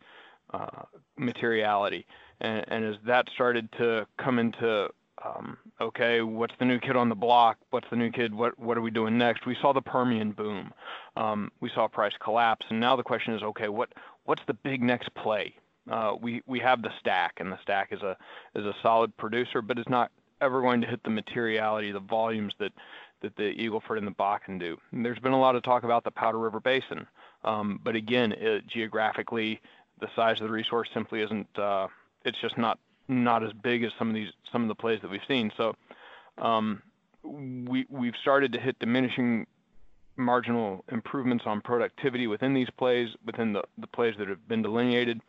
uh, 0.53 0.83
materiality, 1.17 2.05
and, 2.41 2.65
and 2.69 2.85
as 2.85 2.97
that 3.07 3.29
started 3.35 3.71
to 3.79 4.07
come 4.19 4.39
into 4.39 4.89
um, 5.23 5.57
okay, 5.81 6.23
what's 6.23 6.55
the 6.59 6.65
new 6.65 6.79
kid 6.79 6.97
on 6.97 7.09
the 7.09 7.15
block? 7.15 7.59
What's 7.71 7.89
the 7.91 7.97
new 7.97 8.11
kid? 8.11 8.35
What 8.35 8.59
what 8.59 8.77
are 8.77 8.81
we 8.81 8.91
doing 8.91 9.17
next? 9.17 9.47
We 9.47 9.57
saw 9.61 9.73
the 9.73 9.83
Permian 9.83 10.33
boom. 10.33 10.73
Um, 11.17 11.51
we 11.61 11.71
saw 11.75 11.87
price 11.87 12.15
collapse, 12.23 12.67
and 12.71 12.81
now 12.81 12.97
the 12.97 13.03
question 13.03 13.35
is, 13.35 13.43
okay, 13.43 13.69
what 13.69 13.93
what's 14.25 14.43
the 14.47 14.55
big 14.55 14.83
next 14.83 15.15
play? 15.15 15.55
Uh, 15.91 16.15
we 16.21 16.43
we 16.47 16.59
have 16.59 16.83
the 16.83 16.91
stack, 16.99 17.35
and 17.39 17.53
the 17.53 17.59
stack 17.63 17.89
is 17.93 18.03
a 18.03 18.17
is 18.55 18.65
a 18.65 18.75
solid 18.83 19.17
producer, 19.17 19.63
but 19.63 19.79
is 19.79 19.89
not 19.89 20.11
ever 20.41 20.61
going 20.61 20.81
to 20.81 20.87
hit 20.87 21.03
the 21.05 21.11
materiality, 21.11 21.93
the 21.93 22.01
volumes 22.01 22.53
that 22.59 22.73
that 23.23 23.37
the 23.37 23.51
Eagle 23.51 23.83
Ford 23.87 23.99
and 23.99 24.07
the 24.07 24.13
Bakken 24.13 24.59
do. 24.59 24.77
And 24.93 25.05
there's 25.05 25.19
been 25.21 25.33
a 25.33 25.41
lot 25.41 25.55
of 25.55 25.63
talk 25.63 25.85
about 25.85 26.05
the 26.05 26.11
Powder 26.11 26.39
River 26.39 26.61
Basin, 26.61 27.07
um, 27.45 27.81
but 27.85 27.95
again, 27.95 28.33
it, 28.33 28.67
geographically, 28.67 29.61
the 30.01 30.09
size 30.17 30.41
of 30.41 30.49
the 30.49 30.53
resource 30.53 30.89
simply 30.93 31.21
isn't. 31.21 31.59
Uh, 31.59 31.87
it's 32.25 32.41
just 32.41 32.59
not 32.59 32.79
not 33.09 33.45
as 33.45 33.53
big 33.53 33.85
as 33.85 33.93
some 33.99 34.09
of 34.09 34.15
these 34.15 34.29
some 34.53 34.63
of 34.63 34.69
the 34.69 34.75
plays 34.75 35.01
that 35.03 35.11
we've 35.11 35.21
seen. 35.29 35.51
So 35.57 35.75
um, 36.39 36.83
we 37.23 37.87
we've 37.89 38.15
started 38.21 38.53
to 38.53 38.61
hit 38.61 38.79
diminishing 38.79 39.47
marginal 40.17 40.85
improvements 40.93 41.45
on 41.47 41.61
productivity 41.61 42.27
within 42.27 42.55
these 42.55 42.69
plays, 42.79 43.09
within 43.27 43.53
the, 43.53 43.63
the 43.79 43.87
plays 43.89 44.15
that 44.19 44.29
have 44.29 44.47
been 44.49 44.63
delineated. 44.63 45.21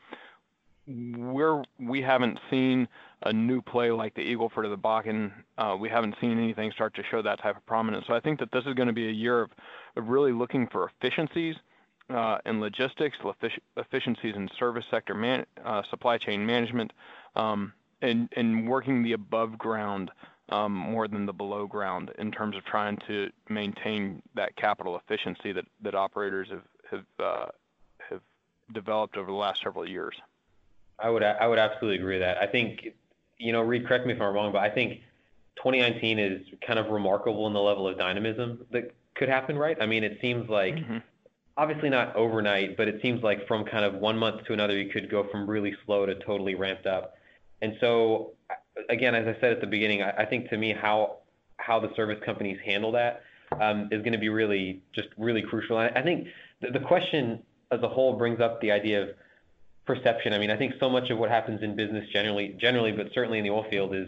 Where 0.87 1.63
we 1.79 2.03
haven't 2.03 2.37
seen 2.51 2.87
a 3.23 3.33
new 3.33 3.59
play 3.63 3.89
like 3.89 4.13
the 4.13 4.21
Eagle 4.21 4.51
Ford 4.53 4.67
or 4.67 4.69
the 4.69 4.77
Bakken, 4.77 5.31
uh, 5.57 5.75
we 5.79 5.89
haven't 5.89 6.13
seen 6.21 6.37
anything 6.37 6.71
start 6.73 6.93
to 6.95 7.03
show 7.09 7.23
that 7.23 7.41
type 7.41 7.57
of 7.57 7.65
prominence. 7.65 8.05
So 8.07 8.13
I 8.13 8.19
think 8.19 8.39
that 8.39 8.51
this 8.51 8.65
is 8.67 8.75
going 8.75 8.87
to 8.87 8.93
be 8.93 9.07
a 9.07 9.11
year 9.11 9.41
of, 9.41 9.49
of 9.95 10.09
really 10.09 10.31
looking 10.31 10.67
for 10.67 10.87
efficiencies 11.01 11.55
uh, 12.09 12.37
in 12.45 12.59
logistics, 12.59 13.17
efficiencies 13.77 14.35
in 14.35 14.49
service 14.57 14.85
sector 14.91 15.13
man, 15.13 15.45
uh, 15.63 15.81
supply 15.89 16.17
chain 16.17 16.45
management, 16.45 16.93
um, 17.35 17.73
and, 18.01 18.29
and 18.35 18.67
working 18.67 19.03
the 19.03 19.13
above 19.13 19.57
ground 19.57 20.11
um, 20.49 20.73
more 20.73 21.07
than 21.07 21.25
the 21.25 21.33
below 21.33 21.65
ground 21.65 22.11
in 22.19 22.31
terms 22.31 22.55
of 22.55 22.63
trying 22.65 22.97
to 23.07 23.29
maintain 23.49 24.21
that 24.35 24.55
capital 24.55 24.95
efficiency 24.97 25.51
that, 25.51 25.65
that 25.81 25.95
operators 25.95 26.49
have 26.49 26.61
have, 26.91 27.05
uh, 27.19 27.45
have 28.09 28.21
developed 28.73 29.17
over 29.17 29.27
the 29.27 29.37
last 29.37 29.61
several 29.61 29.89
years. 29.89 30.15
I 30.99 31.09
would 31.09 31.23
I 31.23 31.47
would 31.47 31.59
absolutely 31.59 31.97
agree 31.97 32.15
with 32.15 32.21
that. 32.21 32.37
I 32.37 32.47
think 32.47 32.93
you 33.37 33.51
know, 33.51 33.61
Reed, 33.61 33.87
correct 33.87 34.05
me 34.05 34.13
if 34.13 34.21
I'm 34.21 34.33
wrong, 34.33 34.51
but 34.51 34.61
I 34.61 34.69
think 34.69 35.01
2019 35.57 36.19
is 36.19 36.41
kind 36.65 36.79
of 36.79 36.87
remarkable 36.87 37.47
in 37.47 37.53
the 37.53 37.59
level 37.59 37.87
of 37.87 37.97
dynamism 37.97 38.65
that 38.71 38.93
could 39.15 39.29
happen, 39.29 39.57
right? 39.57 39.77
I 39.81 39.85
mean, 39.85 40.03
it 40.03 40.19
seems 40.21 40.49
like 40.49 40.75
mm-hmm. 40.75 40.97
Obviously 41.57 41.89
not 41.89 42.15
overnight, 42.15 42.77
but 42.77 42.87
it 42.87 43.01
seems 43.01 43.23
like 43.23 43.47
from 43.47 43.65
kind 43.65 43.85
of 43.85 43.95
one 43.95 44.17
month 44.17 44.45
to 44.45 44.53
another, 44.53 44.77
you 44.77 44.91
could 44.91 45.09
go 45.09 45.27
from 45.31 45.49
really 45.49 45.73
slow 45.85 46.05
to 46.05 46.15
totally 46.15 46.55
ramped 46.55 46.85
up. 46.85 47.15
And 47.61 47.75
so, 47.79 48.33
again, 48.89 49.15
as 49.15 49.27
I 49.27 49.39
said 49.39 49.51
at 49.53 49.61
the 49.61 49.67
beginning, 49.67 50.01
I, 50.01 50.11
I 50.23 50.25
think 50.25 50.49
to 50.49 50.57
me 50.57 50.73
how 50.73 51.17
how 51.57 51.79
the 51.79 51.89
service 51.95 52.19
companies 52.25 52.59
handle 52.65 52.91
that 52.91 53.21
um, 53.61 53.87
is 53.91 54.01
going 54.01 54.11
to 54.11 54.19
be 54.19 54.29
really 54.29 54.81
just 54.93 55.07
really 55.17 55.41
crucial. 55.41 55.77
I, 55.77 55.87
I 55.87 56.01
think 56.01 56.27
the, 56.61 56.71
the 56.71 56.85
question 56.85 57.41
as 57.71 57.81
a 57.81 57.87
whole 57.87 58.17
brings 58.17 58.39
up 58.39 58.61
the 58.61 58.71
idea 58.71 59.03
of 59.03 59.09
perception. 59.85 60.33
I 60.33 60.39
mean, 60.39 60.51
I 60.51 60.57
think 60.57 60.73
so 60.79 60.89
much 60.89 61.09
of 61.09 61.17
what 61.17 61.29
happens 61.29 61.63
in 61.63 61.75
business 61.75 62.07
generally, 62.11 62.55
generally, 62.59 62.91
but 62.91 63.07
certainly 63.13 63.37
in 63.37 63.43
the 63.43 63.51
oil 63.51 63.65
field 63.69 63.95
is 63.95 64.07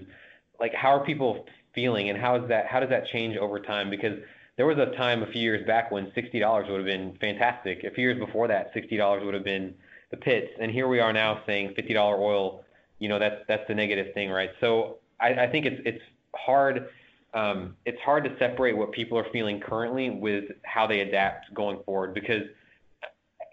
like 0.59 0.73
how 0.73 0.89
are 0.89 1.05
people 1.05 1.45
feeling 1.73 2.09
and 2.09 2.19
how 2.19 2.35
is 2.35 2.49
that 2.49 2.65
how 2.67 2.79
does 2.79 2.89
that 2.89 3.07
change 3.07 3.37
over 3.37 3.59
time? 3.59 3.89
Because 3.89 4.19
there 4.57 4.65
was 4.65 4.77
a 4.77 4.87
time 4.97 5.23
a 5.23 5.27
few 5.27 5.41
years 5.41 5.65
back 5.65 5.91
when 5.91 6.11
sixty 6.13 6.39
dollars 6.39 6.67
would 6.69 6.77
have 6.77 6.85
been 6.85 7.17
fantastic. 7.21 7.83
A 7.83 7.91
few 7.91 8.03
years 8.09 8.19
before 8.19 8.47
that, 8.47 8.71
sixty 8.73 8.97
dollars 8.97 9.23
would 9.23 9.33
have 9.33 9.43
been 9.45 9.73
the 10.11 10.17
pits, 10.17 10.51
and 10.59 10.71
here 10.71 10.87
we 10.87 10.99
are 10.99 11.13
now 11.13 11.41
saying 11.45 11.73
fifty 11.75 11.93
dollar 11.93 12.17
oil. 12.17 12.63
You 12.99 13.09
know, 13.09 13.19
that's 13.19 13.41
that's 13.47 13.67
the 13.67 13.75
negative 13.75 14.13
thing, 14.13 14.29
right? 14.29 14.49
So 14.59 14.97
I, 15.19 15.33
I 15.45 15.47
think 15.47 15.65
it's 15.65 15.81
it's 15.85 16.03
hard. 16.35 16.89
Um, 17.33 17.75
it's 17.85 18.01
hard 18.01 18.23
to 18.23 18.35
separate 18.39 18.75
what 18.75 18.91
people 18.91 19.17
are 19.17 19.27
feeling 19.31 19.59
currently 19.59 20.09
with 20.09 20.45
how 20.63 20.87
they 20.87 21.01
adapt 21.01 21.53
going 21.53 21.79
forward 21.85 22.13
because 22.15 22.43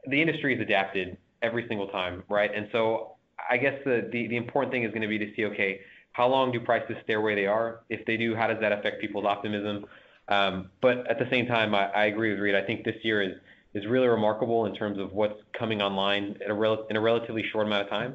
the 0.06 0.20
industry 0.20 0.56
has 0.56 0.62
adapted 0.62 1.18
every 1.42 1.66
single 1.68 1.88
time, 1.88 2.22
right? 2.28 2.50
And 2.54 2.68
so 2.72 3.16
I 3.50 3.58
guess 3.58 3.74
the, 3.84 4.08
the, 4.10 4.28
the 4.28 4.36
important 4.36 4.72
thing 4.72 4.84
is 4.84 4.90
going 4.90 5.02
to 5.02 5.08
be 5.08 5.18
to 5.18 5.34
see, 5.34 5.44
okay, 5.46 5.80
how 6.12 6.28
long 6.28 6.52
do 6.52 6.60
prices 6.60 6.96
stay 7.04 7.16
where 7.16 7.34
they 7.34 7.46
are? 7.46 7.80
If 7.90 8.06
they 8.06 8.16
do, 8.16 8.34
how 8.34 8.46
does 8.46 8.60
that 8.60 8.72
affect 8.72 9.00
people's 9.00 9.26
optimism? 9.26 9.84
Um, 10.28 10.70
but 10.80 11.06
at 11.08 11.18
the 11.18 11.28
same 11.30 11.46
time, 11.46 11.74
I, 11.74 11.87
I 11.90 12.04
agree 12.06 12.30
with 12.30 12.40
Reed. 12.40 12.54
I 12.54 12.62
think 12.62 12.84
this 12.84 12.96
year 13.02 13.22
is 13.22 13.38
is 13.74 13.87
really 13.87 14.06
remarkable 14.06 14.66
in 14.66 14.74
terms 14.74 14.98
of 14.98 15.12
what's 15.12 15.40
coming 15.52 15.82
online 15.82 16.37
in 16.44 16.50
a, 16.50 16.54
rel- 16.54 16.87
in 16.88 16.96
a 16.96 17.00
relatively 17.00 17.44
short 17.50 17.66
amount 17.66 17.82
of 17.82 17.90
time. 17.90 18.14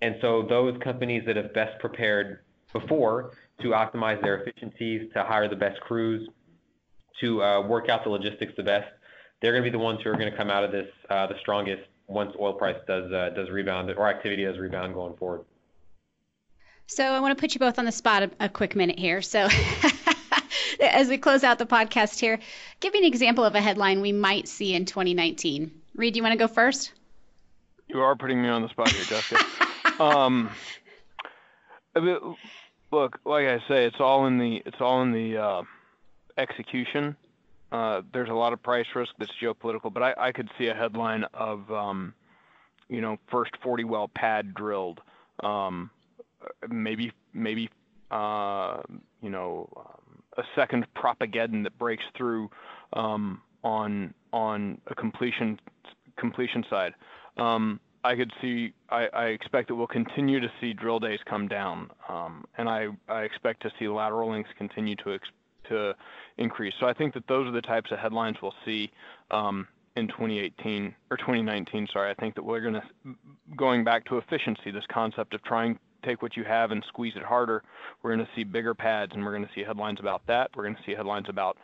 And 0.00 0.16
so 0.22 0.46
those 0.48 0.78
companies 0.82 1.24
that 1.26 1.36
have 1.36 1.52
best 1.52 1.78
prepared 1.78 2.40
before 2.72 3.32
to 3.60 3.68
optimize 3.68 4.20
their 4.22 4.38
efficiencies, 4.38 5.10
to 5.12 5.22
hire 5.22 5.46
the 5.46 5.56
best 5.56 5.78
crews, 5.82 6.28
to 7.20 7.42
uh, 7.42 7.66
work 7.66 7.90
out 7.90 8.02
the 8.02 8.10
logistics 8.10 8.54
the 8.56 8.62
best, 8.62 8.88
they're 9.40 9.52
going 9.52 9.62
to 9.62 9.70
be 9.70 9.76
the 9.76 9.82
ones 9.82 10.00
who 10.02 10.10
are 10.10 10.16
going 10.16 10.30
to 10.30 10.36
come 10.36 10.50
out 10.50 10.64
of 10.64 10.72
this 10.72 10.88
uh, 11.10 11.26
the 11.26 11.38
strongest 11.40 11.82
once 12.06 12.34
oil 12.40 12.54
price 12.54 12.76
does 12.86 13.12
uh, 13.12 13.30
does 13.36 13.50
rebound 13.50 13.90
or 13.90 14.08
activity 14.08 14.44
does 14.44 14.58
rebound 14.58 14.94
going 14.94 15.14
forward. 15.16 15.44
So 16.86 17.04
I 17.04 17.20
want 17.20 17.36
to 17.36 17.40
put 17.40 17.54
you 17.54 17.58
both 17.58 17.78
on 17.78 17.84
the 17.84 17.92
spot 17.92 18.24
a, 18.24 18.30
a 18.40 18.48
quick 18.48 18.76
minute 18.76 18.98
here. 18.98 19.22
So 19.22 19.48
as 20.80 21.08
we 21.08 21.18
close 21.18 21.44
out 21.44 21.58
the 21.58 21.66
podcast 21.66 22.18
here, 22.20 22.38
give 22.80 22.92
me 22.92 23.00
an 23.00 23.04
example 23.04 23.44
of 23.44 23.54
a 23.54 23.60
headline 23.60 24.00
we 24.00 24.12
might 24.12 24.48
see 24.48 24.74
in 24.74 24.84
2019. 24.84 25.70
Reed, 25.94 26.14
do 26.14 26.18
you 26.18 26.22
want 26.22 26.32
to 26.32 26.38
go 26.38 26.48
first? 26.48 26.92
You 27.88 28.00
are 28.00 28.16
putting 28.16 28.42
me 28.42 28.48
on 28.48 28.62
the 28.62 28.68
spot 28.68 28.90
here, 28.90 29.04
Jessica. 29.04 29.44
um, 30.02 30.50
look, 31.94 33.18
like 33.24 33.46
I 33.46 33.58
say, 33.68 33.84
it's 33.84 34.00
all 34.00 34.26
in 34.26 34.38
the 34.38 34.62
it's 34.66 34.80
all 34.80 35.02
in 35.02 35.12
the 35.12 35.36
uh, 35.36 35.62
execution 36.38 37.16
uh, 37.74 38.02
there's 38.12 38.28
a 38.28 38.34
lot 38.34 38.52
of 38.52 38.62
price 38.62 38.86
risk 38.94 39.10
that's 39.18 39.32
geopolitical, 39.42 39.92
but 39.92 40.00
I, 40.00 40.14
I 40.16 40.32
could 40.32 40.48
see 40.56 40.68
a 40.68 40.74
headline 40.74 41.24
of, 41.34 41.68
um, 41.72 42.14
you 42.88 43.00
know, 43.00 43.18
first 43.28 43.50
40 43.64 43.82
well 43.82 44.06
pad 44.06 44.54
drilled, 44.54 45.00
um, 45.42 45.90
maybe 46.68 47.12
maybe 47.32 47.68
uh, 48.12 48.80
you 49.20 49.30
know 49.30 49.68
a 50.36 50.42
second 50.54 50.86
Propagedon 50.94 51.62
that 51.64 51.76
breaks 51.78 52.04
through 52.16 52.50
um, 52.92 53.40
on 53.62 54.14
on 54.32 54.80
a 54.88 54.94
completion 54.94 55.58
completion 56.16 56.64
side. 56.68 56.94
Um, 57.36 57.80
I 58.04 58.16
could 58.16 58.32
see. 58.40 58.72
I, 58.90 59.08
I, 59.12 59.24
expect 59.26 59.68
that 59.68 59.74
we'll 59.74 59.86
continue 59.86 60.38
to 60.38 60.52
see 60.60 60.74
drill 60.74 61.00
days 61.00 61.20
come 61.24 61.48
down, 61.48 61.90
um, 62.08 62.44
and 62.58 62.68
I, 62.68 62.88
I 63.08 63.22
expect 63.22 63.62
to 63.62 63.72
see 63.78 63.88
lateral 63.88 64.30
lengths 64.30 64.50
continue 64.58 64.94
to 64.96 65.14
ex- 65.14 65.28
to 65.70 65.94
increase. 66.36 66.74
So 66.78 66.86
I 66.86 66.92
think 66.92 67.14
that 67.14 67.26
those 67.26 67.48
are 67.48 67.50
the 67.50 67.62
types 67.62 67.90
of 67.90 67.98
headlines 67.98 68.36
we'll 68.42 68.54
see 68.64 68.90
um, 69.30 69.66
in 69.96 70.06
2018 70.08 70.94
or 71.10 71.16
2019. 71.16 71.88
Sorry, 71.92 72.10
I 72.10 72.14
think 72.14 72.34
that 72.34 72.44
we're 72.44 72.60
going 72.60 72.74
to 72.74 72.82
going 73.56 73.84
back 73.84 74.04
to 74.06 74.18
efficiency. 74.18 74.70
This 74.70 74.84
concept 74.92 75.32
of 75.32 75.42
trying 75.42 75.78
take 76.04 76.22
what 76.22 76.36
you 76.36 76.44
have 76.44 76.70
and 76.70 76.84
squeeze 76.88 77.14
it 77.16 77.22
harder. 77.22 77.62
We're 78.02 78.14
going 78.14 78.26
to 78.26 78.32
see 78.34 78.44
bigger 78.44 78.74
pads, 78.74 79.12
and 79.14 79.24
we're 79.24 79.32
going 79.32 79.46
to 79.46 79.54
see 79.54 79.62
headlines 79.62 80.00
about 80.00 80.26
that. 80.26 80.50
We're 80.54 80.64
going 80.64 80.76
to 80.76 80.82
see 80.84 80.92
headlines 80.92 81.26
about 81.28 81.56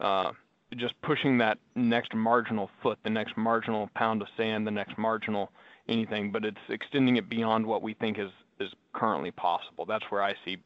uh, 0.00 0.32
just 0.76 1.00
pushing 1.02 1.38
that 1.38 1.58
next 1.74 2.14
marginal 2.14 2.70
foot, 2.82 2.98
the 3.04 3.10
next 3.10 3.36
marginal 3.36 3.88
pound 3.94 4.22
of 4.22 4.28
sand, 4.36 4.66
the 4.66 4.70
next 4.70 4.98
marginal 4.98 5.50
anything, 5.88 6.32
but 6.32 6.44
it's 6.44 6.56
extending 6.68 7.16
it 7.16 7.28
beyond 7.28 7.66
what 7.66 7.82
we 7.82 7.94
think 7.94 8.18
is 8.18 8.30
is 8.58 8.70
currently 8.94 9.30
possible. 9.30 9.84
That's 9.84 10.04
where 10.08 10.22
I 10.22 10.34
see 10.44 10.56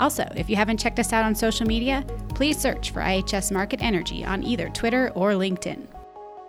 Also, 0.00 0.26
if 0.36 0.48
you 0.48 0.56
haven't 0.56 0.78
checked 0.78 0.98
us 0.98 1.12
out 1.12 1.24
on 1.24 1.34
social 1.34 1.66
media, 1.66 2.02
please 2.30 2.58
search 2.58 2.92
for 2.92 3.00
IHS 3.00 3.52
Markit 3.52 3.82
Energy 3.82 4.24
on 4.24 4.42
either 4.42 4.70
Twitter 4.70 5.12
or 5.14 5.32
LinkedIn. 5.32 5.86